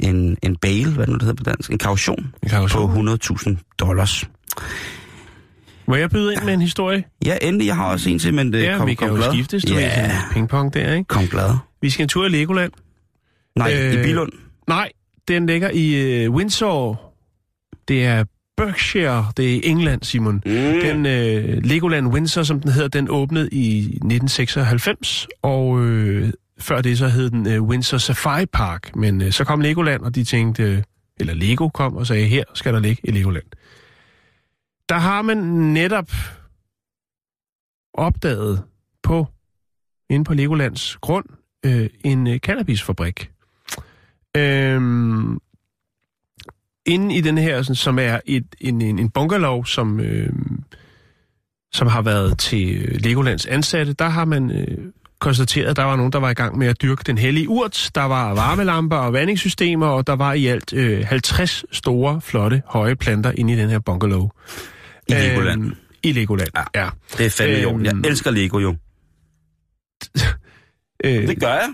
[0.00, 3.04] en, en bail, hvad det nu det hedder på dansk, en kaution En kaution.
[3.04, 4.28] på 100.000 dollars.
[5.86, 7.04] Må jeg byde ind med en historie?
[7.24, 9.22] Ja, endelig, jeg har også en til, men det ja, kom, vi kan kom jo
[9.22, 9.32] glad.
[9.32, 11.08] skiftes, du ja, pingpong der, ikke?
[11.08, 11.50] kom glad.
[11.82, 12.72] Vi skal en tur i Legoland.
[13.56, 14.32] Nej, øh, Øh, i Bilund.
[14.68, 14.88] Nej,
[15.28, 17.00] den ligger i uh, Windsor.
[17.88, 18.24] Det er
[18.56, 20.34] Berkshire, det er England, Simon.
[20.34, 20.52] Mm.
[20.52, 26.28] Den uh, Legoland Windsor, som den hedder, den åbnede i 1996, og uh,
[26.58, 28.96] før det så hed den uh, Windsor Safari Park.
[28.96, 30.78] Men uh, så kom Legoland, og de tænkte, uh,
[31.20, 33.44] eller Lego kom og sagde, her skal der ligge i Legoland.
[34.88, 35.36] Der har man
[35.72, 36.10] netop
[37.94, 38.62] opdaget
[39.02, 39.26] på,
[40.10, 41.24] inde på Legolands grund,
[41.66, 43.30] øh, en øh, cannabisfabrik.
[44.36, 45.38] Øhm,
[46.86, 50.28] inde i den her, sådan, som er et, en, en, en bunkerlov, som, øh,
[51.72, 54.78] som har været til øh, Legolands ansatte, der har man øh,
[55.18, 57.90] konstateret, at der var nogen, der var i gang med at dyrke den hellige urt.
[57.94, 62.96] Der var varmelamper og vandingssystemer, og der var i alt øh, 50 store, flotte, høje
[62.96, 64.32] planter inde i den her bunkerlov.
[65.08, 65.62] I Legoland.
[65.64, 66.82] Øhm, I Legoland, ja.
[66.84, 66.88] ja.
[67.18, 67.70] Det er fandme jo.
[67.70, 68.76] øhm, Jeg elsker Lego jo.
[71.04, 71.68] Øh, Det gør jeg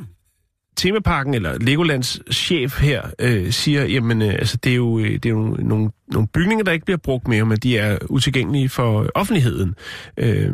[0.81, 5.27] temaparken, eller Legolands chef her, øh, siger, jamen, øh, altså, det er jo, øh, det
[5.27, 9.11] er jo nogle, nogle bygninger, der ikke bliver brugt mere, men de er utilgængelige for
[9.15, 9.75] offentligheden.
[10.17, 10.53] Øh,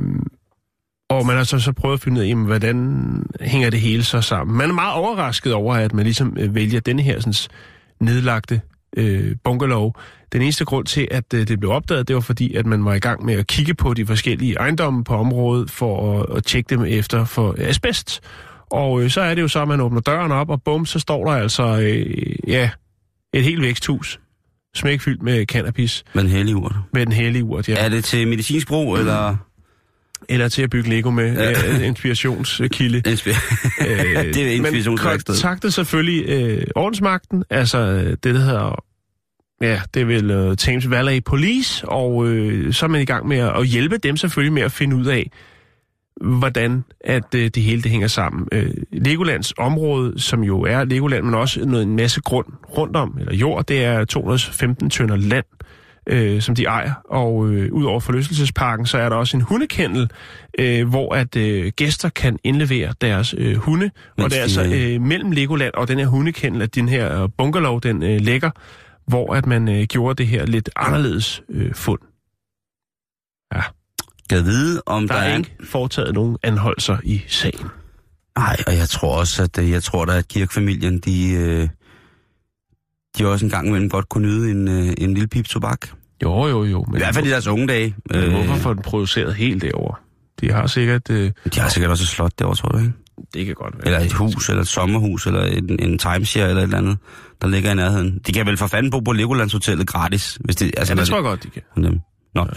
[1.09, 4.05] og man har så, så prøvet at finde ud af, jamen, hvordan hænger det hele
[4.05, 4.57] så sammen.
[4.57, 7.35] Man er meget overrasket over, at man ligesom øh, vælger denne her sådan,
[8.01, 8.61] nedlagte
[8.97, 9.93] øh, bungalow.
[10.33, 12.95] Den eneste grund til, at øh, det blev opdaget, det var fordi, at man var
[12.95, 16.71] i gang med at kigge på de forskellige ejendomme på området for at, at tjekke
[16.71, 18.21] dem efter for asbest.
[18.71, 20.99] Og øh, så er det jo så, at man åbner døren op, og bum, så
[20.99, 22.71] står der altså, øh, ja,
[23.35, 24.21] et helt væksthus,
[24.75, 26.75] smækfyldt med cannabis, Men hellig urt.
[26.93, 27.75] med den hellige urt, ja.
[27.85, 29.37] Er det til medicinsk brug, eller...
[30.29, 31.75] Eller til at bygge Lego med, Ja.
[31.81, 33.03] øh, inspirationskilde.
[33.13, 35.35] Inspir- det er men inspirationsværksted.
[35.35, 38.85] kontaktede selvfølgelig øh, ordensmagten, altså øh, det, der hedder
[39.61, 43.29] ja, det er vel uh, Thames Valley Police, og uh, så er man i gang
[43.29, 45.31] med at, at hjælpe dem selvfølgelig med at finde ud af,
[46.21, 48.49] hvordan at uh, det hele det hænger sammen.
[48.55, 52.47] Uh, Legolands område, som jo er Legoland, men også noget, en masse grund
[52.79, 55.45] rundt om, eller jord, det er 215 tønder land,
[56.07, 56.93] øh, som de ejer.
[57.11, 60.11] Og øh, ud over forlystelsesparken, så er der også en hundekendel,
[60.59, 63.91] øh, hvor at øh, gæster kan indlevere deres øh, hunde.
[64.17, 67.23] Mens og det er altså øh, mellem Legoland og den her hundekendel, at den her
[67.23, 68.51] øh, bungalow, den øh, ligger,
[69.07, 72.01] hvor at man øh, gjorde det her lidt anderledes øh, fund.
[73.55, 73.63] Ja,
[74.31, 77.67] Kan vide, om der der, er ikke foretaget nogen anholdelser i sagen.
[78.39, 81.69] Nej, og jeg tror også, at øh, jeg tror, da, at kirkefamilien, de, øh,
[83.19, 85.89] de også en gang imellem godt kunne nyde en, øh, en lille pip tobak.
[86.23, 86.85] Jo, jo, jo.
[86.89, 87.95] Men I hvert fald i deres unge dage.
[88.11, 89.97] Men Øh, hvorfor får den produceret helt derovre?
[90.41, 91.11] De har sikkert...
[91.11, 92.93] Øh, De har sikkert også et slot derovre, tror du, ikke?
[93.35, 93.87] det kan godt være.
[93.87, 96.99] Eller et hus, eller et sommerhus, eller en, en timeshare, eller et eller andet,
[97.43, 98.21] der ligger i nærheden.
[98.27, 100.71] De kan vel for fanden bo på Legolands-hotellet gratis, hvis det...
[100.77, 101.63] Altså, Ja, det tror jeg godt, de kan.
[101.77, 102.01] Dem.
[102.35, 102.45] Nå.
[102.45, 102.51] Vi-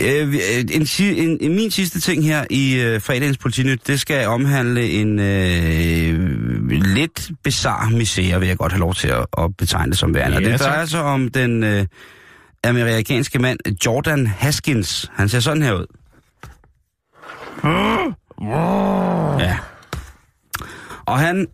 [0.00, 0.34] øh,
[0.70, 4.90] en, si- en, en, min sidste ting her i øh, fredagens politinyt, det skal omhandle
[4.90, 9.98] en øh, lidt bizarre misære, vil jeg godt have lov til at, at betegne det
[9.98, 10.38] som værende.
[10.38, 11.86] Ja, det drejer sig om den øh,
[12.64, 15.10] amerikanske mand Jordan Haskins.
[15.14, 15.86] Han ser sådan her ud.
[19.40, 19.58] Ja.
[21.06, 21.46] Og han,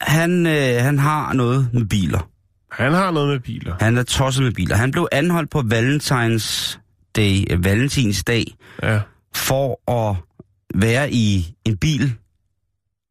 [0.00, 2.28] han, øh, han har noget med biler.
[2.72, 3.74] Han har noget med biler.
[3.80, 4.76] Han er tosset med biler.
[4.76, 6.80] Han blev anholdt på Valentines
[7.16, 8.44] Day, øh, Valentinsdag
[8.82, 9.00] Ja.
[9.34, 10.16] for at
[10.74, 12.14] være i en bil,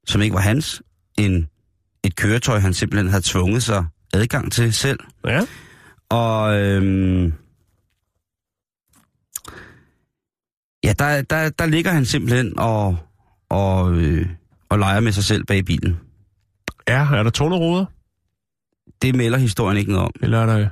[0.08, 0.82] som ikke var hans.
[1.18, 1.49] En,
[2.04, 4.99] et køretøj, han simpelthen havde tvunget sig adgang til selv.
[5.26, 5.41] Ja.
[6.10, 7.34] Og øhm,
[10.84, 12.97] ja, der, der, der ligger han simpelthen og,
[13.49, 14.30] og, øh,
[14.70, 15.99] og leger med sig selv bag bilen.
[16.88, 17.86] Ja, er der toneruder?
[19.01, 20.12] Det melder historien ikke noget om.
[20.22, 20.70] Eller er der...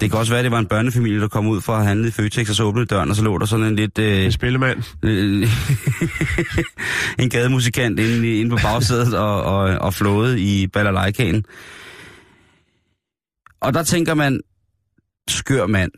[0.00, 2.08] Det kan også være, at det var en børnefamilie, der kom ud for at handle
[2.08, 3.98] i Føtex, og så åbnede døren, og så lå der sådan en lidt...
[3.98, 4.82] Øh, En spillemand?
[5.02, 5.48] øh,
[7.24, 11.44] en gademusikant inde, inde på bagsædet og, og, og flåede i balalajkagen.
[13.60, 14.40] Og der tænker man,
[15.28, 15.92] skør mand.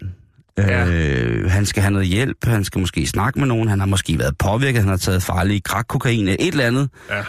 [0.59, 0.87] Ja.
[0.89, 4.19] Øh, han skal have noget hjælp, han skal måske snakke med nogen, han har måske
[4.19, 6.89] været påvirket, han har taget farlig krakkokain, et eller andet.
[7.11, 7.23] Ja.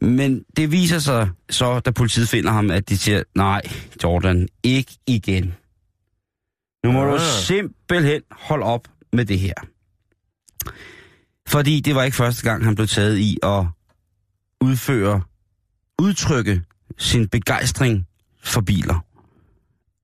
[0.00, 3.62] Men det viser sig så, da politiet finder ham, at de siger, nej,
[4.04, 5.54] Jordan, ikke igen.
[6.84, 7.12] Nu må Ah.
[7.12, 9.54] du simpelthen holde op med det her.
[11.48, 13.64] Fordi det var ikke første gang, han blev taget i at
[14.60, 15.22] udføre,
[15.98, 16.62] udtrykke
[16.98, 18.06] sin begejstring
[18.44, 19.04] for biler.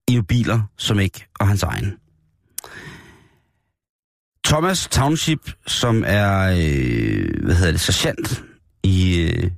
[0.09, 1.97] I biler, som ikke og hans egen.
[4.45, 8.45] Thomas Township, som er, øh, hvad hedder det, sergeant
[8.83, 9.51] i, øh,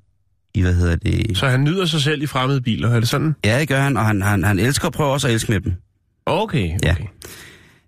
[0.54, 1.38] i, hvad hedder det...
[1.38, 3.34] Så han nyder sig selv i fremmede biler, er det sådan?
[3.44, 5.60] Ja, det gør han, og han, han, han elsker at prøve også at elske med
[5.60, 5.72] dem.
[6.26, 6.78] Okay, okay.
[6.82, 6.94] Ja.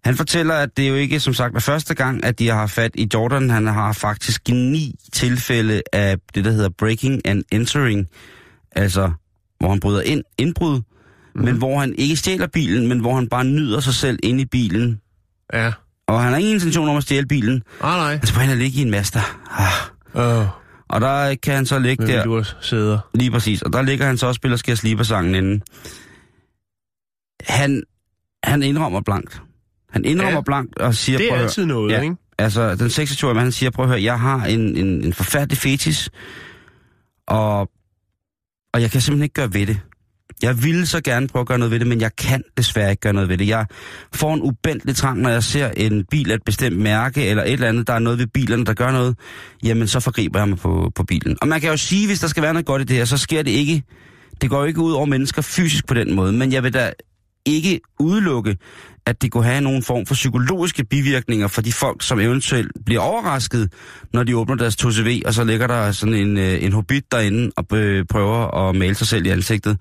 [0.04, 2.72] Han fortæller, at det jo ikke som sagt er første gang, at de har haft
[2.72, 3.50] fat i Jordan.
[3.50, 8.06] Han har faktisk ni tilfælde af det, der hedder breaking and entering.
[8.72, 9.12] Altså,
[9.58, 10.80] hvor han bryder ind, indbrud,
[11.34, 11.42] mm.
[11.44, 14.44] men hvor han ikke stjæler bilen, men hvor han bare nyder sig selv inde i
[14.44, 15.00] bilen.
[15.52, 15.72] Ja.
[16.08, 17.62] Og han har ingen intention om at stjæle bilen.
[17.80, 18.10] Ah, nej.
[18.10, 19.20] Han bare hen og ligge i en Mazda.
[19.50, 19.66] Ah.
[20.14, 20.46] Åh,
[20.88, 22.24] Og der kan han så ligge der.
[22.24, 22.98] Lurs sæder.
[23.14, 23.62] Lige præcis.
[23.62, 25.62] Og der ligger han så og spiller Skær Sliber-sangen inden.
[27.42, 27.82] Han,
[28.44, 29.42] han indrømmer blankt.
[29.90, 30.40] Han indrømmer Ja.
[30.40, 31.18] blankt og siger...
[31.18, 32.00] Det er "Prøv at høre." altid noget, ja.
[32.00, 32.16] ikke?
[32.38, 35.58] Altså, den 26-årige mand, han siger, prøv at høre, jeg har en, en, en forfærdelig
[35.58, 36.10] fetis,
[37.28, 37.60] og,
[38.74, 39.80] og jeg kan simpelthen ikke gøre ved det.
[40.42, 43.00] Jeg ville så gerne prøve at gøre noget ved det, men jeg kan desværre ikke
[43.00, 43.48] gøre noget ved det.
[43.48, 43.66] Jeg
[44.14, 47.52] får en ubendelig trang, når jeg ser en bil af et bestemt mærke, eller et
[47.52, 49.16] eller andet, der er noget ved bilerne, der gør noget,
[49.62, 51.36] jamen så forgriber jeg mig på, på bilen.
[51.42, 53.18] Og man kan jo sige, hvis der skal være noget godt i det her, så
[53.18, 53.82] sker det ikke.
[54.40, 56.92] Det går jo ikke ud over mennesker fysisk på den måde, men jeg vil da
[57.46, 58.56] ikke udelukke,
[59.06, 63.00] at det kunne have nogen form for psykologiske bivirkninger for de folk, som eventuelt bliver
[63.00, 63.72] overrasket,
[64.12, 67.50] når de åbner deres 2CV, og så ligger der sådan en, øh, en hobbit derinde
[67.56, 69.78] og øh, prøver at male sig selv i ansigtet.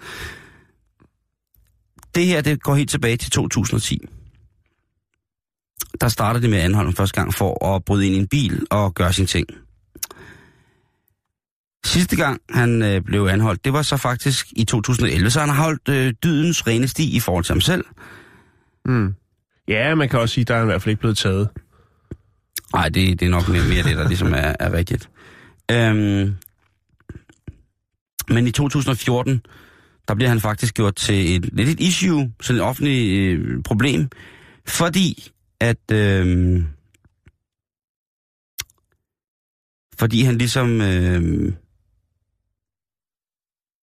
[2.15, 4.07] Det her, det går helt tilbage til 2010.
[6.01, 8.93] Der startede det med ham første gang for at bryde ind i en bil og
[8.93, 9.47] gøre sine ting.
[11.85, 15.63] Sidste gang han øh, blev anholdt, det var så faktisk i 2011, så han har
[15.63, 17.85] holdt øh, dydens rene sti i forhold til ham selv.
[18.85, 19.13] Mm.
[19.67, 21.49] Ja, man kan også sige, at der er han i hvert fald ikke blevet taget.
[22.73, 25.09] Nej, det, det er nok mere, mere det, der ligesom er, er rigtigt.
[25.71, 26.35] Øhm,
[28.29, 29.41] men i 2014,
[30.07, 34.09] der bliver han faktisk gjort til et, lidt et issue, sådan et offentligt øh, problem,
[34.67, 35.91] fordi at...
[35.91, 36.63] Øh,
[39.97, 40.81] fordi han ligesom...
[40.81, 41.53] Øh,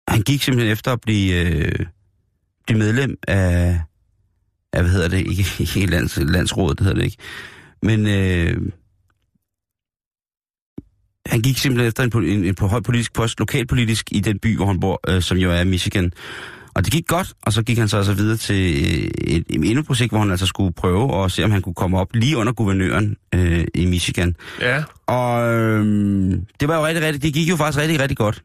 [0.07, 1.85] han gik simpelthen efter at blive, øh,
[2.67, 3.81] blive medlem af,
[4.73, 7.17] af hvad hedder det, ikke, ikke lands, landsrådet, det hedder det ikke,
[7.81, 8.71] men øh,
[11.31, 14.55] han gik simpelthen efter en, en, en på høj politisk post, lokalpolitisk i den by,
[14.55, 16.13] hvor han bor, øh, som jo er Michigan.
[16.73, 19.69] Og det gik godt, og så gik han så altså videre til øh, et, et
[19.69, 22.37] endnu projekt, hvor han altså skulle prøve at se, om han kunne komme op lige
[22.37, 24.35] under guvernøren øh, i Michigan.
[24.61, 24.83] Ja.
[25.07, 25.85] Og øh,
[26.59, 28.43] det var jo rigtig, rigtig, det gik jo faktisk rigtig, rigtig godt.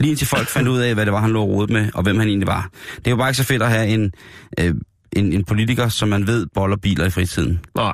[0.00, 2.18] Lige indtil folk fandt ud af, hvad det var, han lå rodet med, og hvem
[2.18, 2.70] han egentlig var.
[2.96, 4.12] Det er jo bare ikke så fedt at have en,
[4.60, 4.74] øh,
[5.12, 7.60] en, en politiker, som man ved boller biler i fritiden.
[7.74, 7.92] Nej.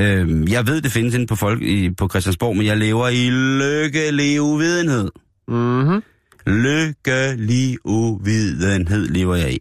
[0.00, 3.30] Øh, jeg ved, det findes inde på, folk, i, på Christiansborg, men jeg lever i
[3.30, 5.10] lykkelig uvidenhed.
[5.48, 6.02] Mhm.
[6.46, 9.58] Lykkelig uvidenhed lever jeg i.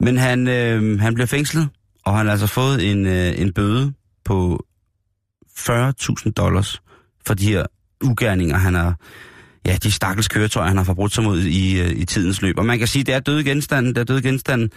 [0.00, 1.68] Men han, øh, han bliver fængslet,
[2.04, 3.92] og han har altså fået en, øh, en bøde
[4.24, 4.64] på
[5.58, 6.82] 40.000 dollars
[7.26, 7.66] for de her
[8.02, 8.96] ugerninger, han har,
[9.66, 12.58] ja, de stakkels køretøjer, han har forbrudt sig mod i, øh, i tidens løb.
[12.58, 14.68] Og man kan sige, det er døde genstande, det er døde genstande,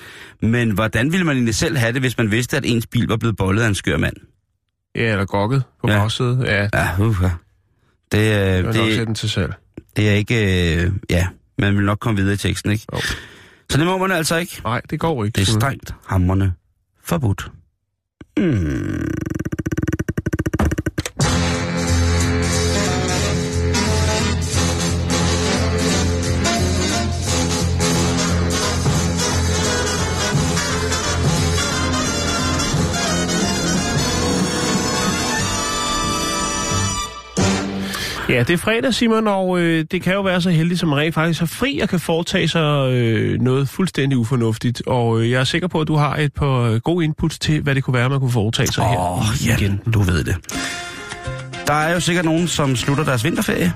[0.41, 3.17] men hvordan ville man egentlig selv have det, hvis man vidste, at ens bil var
[3.17, 4.15] blevet bollet af en skør mand?
[4.95, 5.93] Ja, eller gokket på Ja.
[5.93, 5.99] ja.
[5.99, 6.43] bagsædet.
[6.45, 7.31] Ja, Ja, uh, det,
[8.11, 9.53] det øh, sætte det, den til salg.
[9.97, 10.35] det er ikke,
[10.83, 11.27] øh, ja,
[11.59, 12.85] man vil nok komme videre i teksten, ikke?
[12.93, 12.99] Jo.
[13.69, 14.61] Så det må man altså ikke.
[14.63, 15.35] Nej, det går ikke.
[15.35, 16.53] Det er strengt hammerne
[17.03, 17.51] forbudt.
[18.37, 19.07] Mm.
[38.29, 41.13] Ja, det er fredag, Simon, og øh, det kan jo være så heldigt, som rent
[41.15, 44.81] faktisk har fri og kan foretage sig øh, noget fuldstændig ufornuftigt.
[44.87, 47.61] Og øh, jeg er sikker på, at du har et par øh, gode inputs til,
[47.61, 49.93] hvad det kunne være, man kunne foretage sig her Åh, i ja, weekenden.
[49.93, 50.35] du ved det.
[51.67, 53.73] Der er jo sikkert nogen, som slutter deres vinterferie.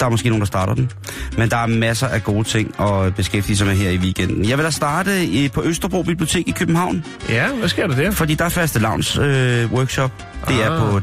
[0.00, 0.90] Der er måske nogen, der starter den.
[1.38, 4.48] Men der er masser af gode ting at beskæftige sig med her i weekenden.
[4.48, 7.04] Jeg vil da starte i, på Østerbro Bibliotek i København.
[7.28, 8.10] Ja, hvad sker der der?
[8.10, 10.12] Fordi der er faste lavns øh, workshop.
[10.48, 11.02] Det er Ah.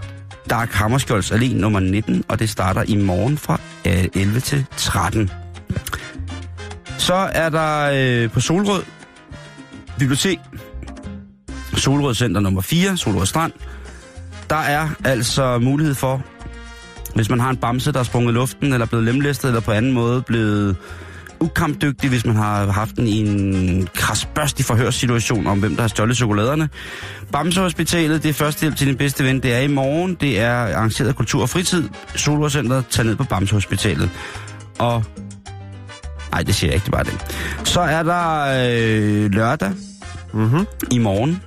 [0.50, 4.66] Der Dark Hammerskjolds Allé nummer 19, og det starter i morgen fra øh, 11 til
[4.78, 5.30] 13.
[6.98, 8.84] Så er der øh, på Solrød
[10.00, 10.40] Bibliotek,
[11.78, 13.52] Solrød Center nummer 4, Solrød Strand.
[14.50, 16.22] Der er altså mulighed for,
[17.16, 19.72] hvis man har en bamse, der er sprunget i luften, eller blevet lemlæstet, eller på
[19.72, 20.76] anden måde blevet
[21.42, 26.18] ukampdygtig, hvis man har haft den i en krasbørstig forhørssituation om, hvem der har stjålet
[26.18, 26.70] chokoladerne.
[27.32, 29.40] Bamsehospitalet, det er førstehjælp til din bedste ven.
[29.44, 30.18] Det er i morgen.
[30.22, 31.90] Det er arrangeret af Kultur og Fritid.
[32.16, 34.10] Solrødcenteret tager ned på Bamsehospitalet.
[34.80, 35.04] Og...
[36.32, 37.68] Nej, det siger jeg ikke, det er bare det.
[37.68, 38.42] Så er der
[39.26, 39.72] øh, lørdag
[40.34, 40.66] Mm-hmm.
[40.92, 41.42] i morgen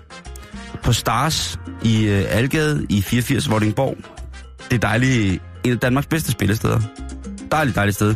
[0.82, 3.96] på Stars i øh, Algade i 84 Vordingborg.
[4.70, 5.42] Det er dejligt.
[5.64, 6.80] En af Danmarks bedste spillesteder.
[7.54, 8.14] Dejligt, dejligt sted.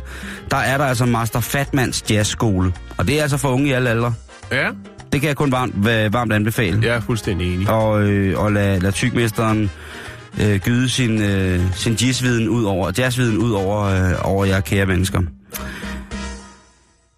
[0.50, 2.72] Der er der altså Master Fatmans Jazzskole.
[2.96, 4.14] Og det er altså for unge i alle aldre.
[4.52, 4.68] Ja,
[5.12, 6.80] Det kan jeg kun varmt, va- varmt anbefale.
[6.86, 7.70] jeg er fuldstændig enig.
[7.70, 9.70] Og, øh, og lad, lad tykmesteren
[10.40, 14.86] øh, gyde sin, øh, sin jazzviden ud over, jazzviden ud over, øh, over jer kære
[14.86, 15.20] mennesker.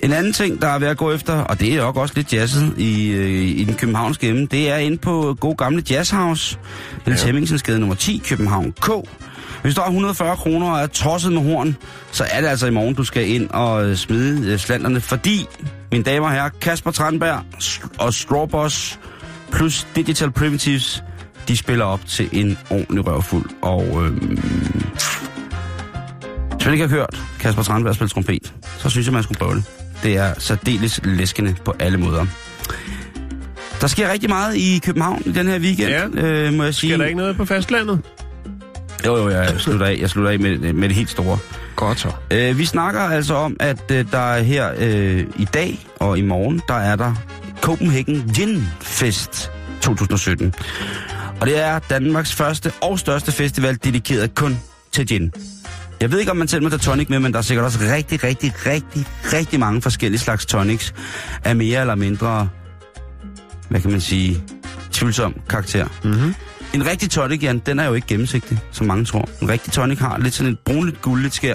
[0.01, 2.33] En anden ting, der er ved at gå efter, og det er nok også lidt
[2.33, 6.59] jazzet i, øh, i den københavnske ende, det er inde på god gamle Jazzhouse,
[7.07, 7.27] Niels Ja.
[7.27, 7.27] ja.
[7.27, 8.89] Hemmingsensgade nummer 10, København K.
[9.63, 11.77] Hvis du har 140 kroner og er tosset med horn,
[12.13, 15.47] så er det altså i morgen, du skal ind og øh, smide øh, slanderne, fordi,
[15.93, 17.43] mine damer og herrer, Kasper Tranberg
[17.99, 18.99] og Strawboss
[19.53, 21.03] plus Digital Primitives,
[21.49, 23.51] de spiller op til en ordentlig røvfuld.
[23.63, 24.39] Og øhm,
[26.57, 29.55] hvis man ikke har hørt Kasper Tranberg spille trompet, så synes jeg, man skulle prøve
[29.55, 29.65] det.
[30.03, 32.27] Det er særdeles læskende på alle måder.
[33.81, 36.07] Der sker rigtig meget i København i den her weekend, Ja.
[36.07, 36.91] øh, må jeg sige.
[36.91, 38.01] Sker der ikke noget på fastlandet?
[39.07, 41.39] Jo, jo, jeg slutter af, jeg slutter af med, med det helt store.
[41.77, 42.13] Godt så.
[42.31, 46.23] Øh, vi snakker altså om, at øh, der er her øh, i dag og i
[46.23, 47.15] morgen, der er der
[47.61, 50.55] Copenhagen Gin Fest 2017.
[51.41, 54.59] Og det er Danmarks første og største festival dedikeret kun
[54.93, 55.33] til gin.
[56.01, 57.79] Jeg ved ikke, om man selv må tage tonic med, men der er sikkert også
[57.81, 60.95] rigtig, rigtig, rigtig, rigtig mange forskellige slags tonics
[61.45, 62.49] af mere eller mindre,
[63.69, 64.43] hvad kan man sige,
[64.93, 65.87] tvivlsom karakter.
[66.05, 66.35] Mm-hmm.
[66.75, 69.29] En rigtig tonic, Jan, den er jo ikke gennemsigtig, som mange tror.
[69.43, 71.55] En rigtig tonic har lidt sådan et brunligt, guldligt skær,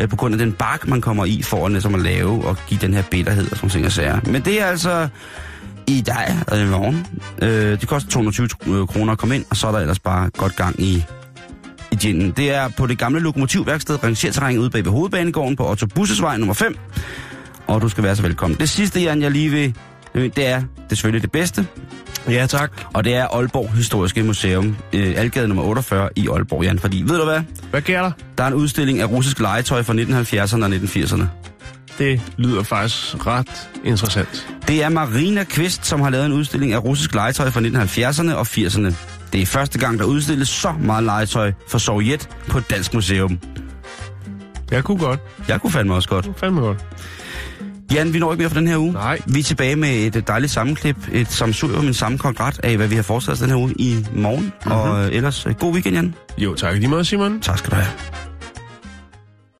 [0.00, 2.56] øh, på grund af den bark, man kommer i, for at, ligesom at lave og
[2.68, 4.20] give den her bitterhed og sådan ting og sager.
[4.26, 5.08] Men det er altså
[5.86, 7.06] i dag og i morgen.
[7.42, 10.30] Øh, det koster 220 øh, kroner at komme ind, og så er der ellers bare
[10.30, 11.04] godt gang i,
[11.92, 12.30] i ginen.
[12.30, 16.54] Det er på det gamle lokomotivværksted, rangerterræn ude bag ved hovedbanegården på Otto Bussesvej nummer
[16.54, 16.76] 5.
[17.66, 18.58] Og du skal være så velkommen.
[18.58, 19.74] Det sidste, Jan, jeg lige vil,
[20.14, 21.66] det er, det er selvfølgelig det bedste.
[22.28, 22.70] Ja, tak.
[22.94, 26.78] Og det er Aalborg Historiske Museum, øh, Algade nummer 48 i Aalborg, Jan.
[26.78, 27.40] Fordi, ved du hvad?
[27.70, 28.10] Hvad sker der?
[28.38, 31.24] Der er en udstilling af russisk legetøj fra 1970'erne og 1980'erne.
[31.98, 34.48] Det lyder faktisk ret interessant.
[34.68, 38.46] Det er Marina Kvist, som har lavet en udstilling af russisk legetøj fra 1970'erne og
[38.50, 38.94] 80'erne.
[39.32, 43.38] Det er første gang, der udstilles så meget legetøj for Sovjet på et dansk museum.
[44.70, 45.20] Jeg kunne godt.
[45.48, 46.24] Jeg kunne fandme også godt.
[46.24, 46.78] Det fandme godt.
[47.94, 48.92] Jan, vi når ikke mere for den her uge.
[48.92, 49.20] Nej.
[49.26, 52.94] Vi er tilbage med et dejligt sammenklip, et samsurium, en sammenkogt ret af, hvad vi
[52.94, 54.44] har foretaget den her uge i morgen.
[54.44, 54.72] Mm-hmm.
[54.72, 56.14] Og øh, ellers, øh, god weekend, Jan.
[56.38, 57.40] Jo, tak lige måde, Simon.
[57.40, 57.88] Tak skal du have.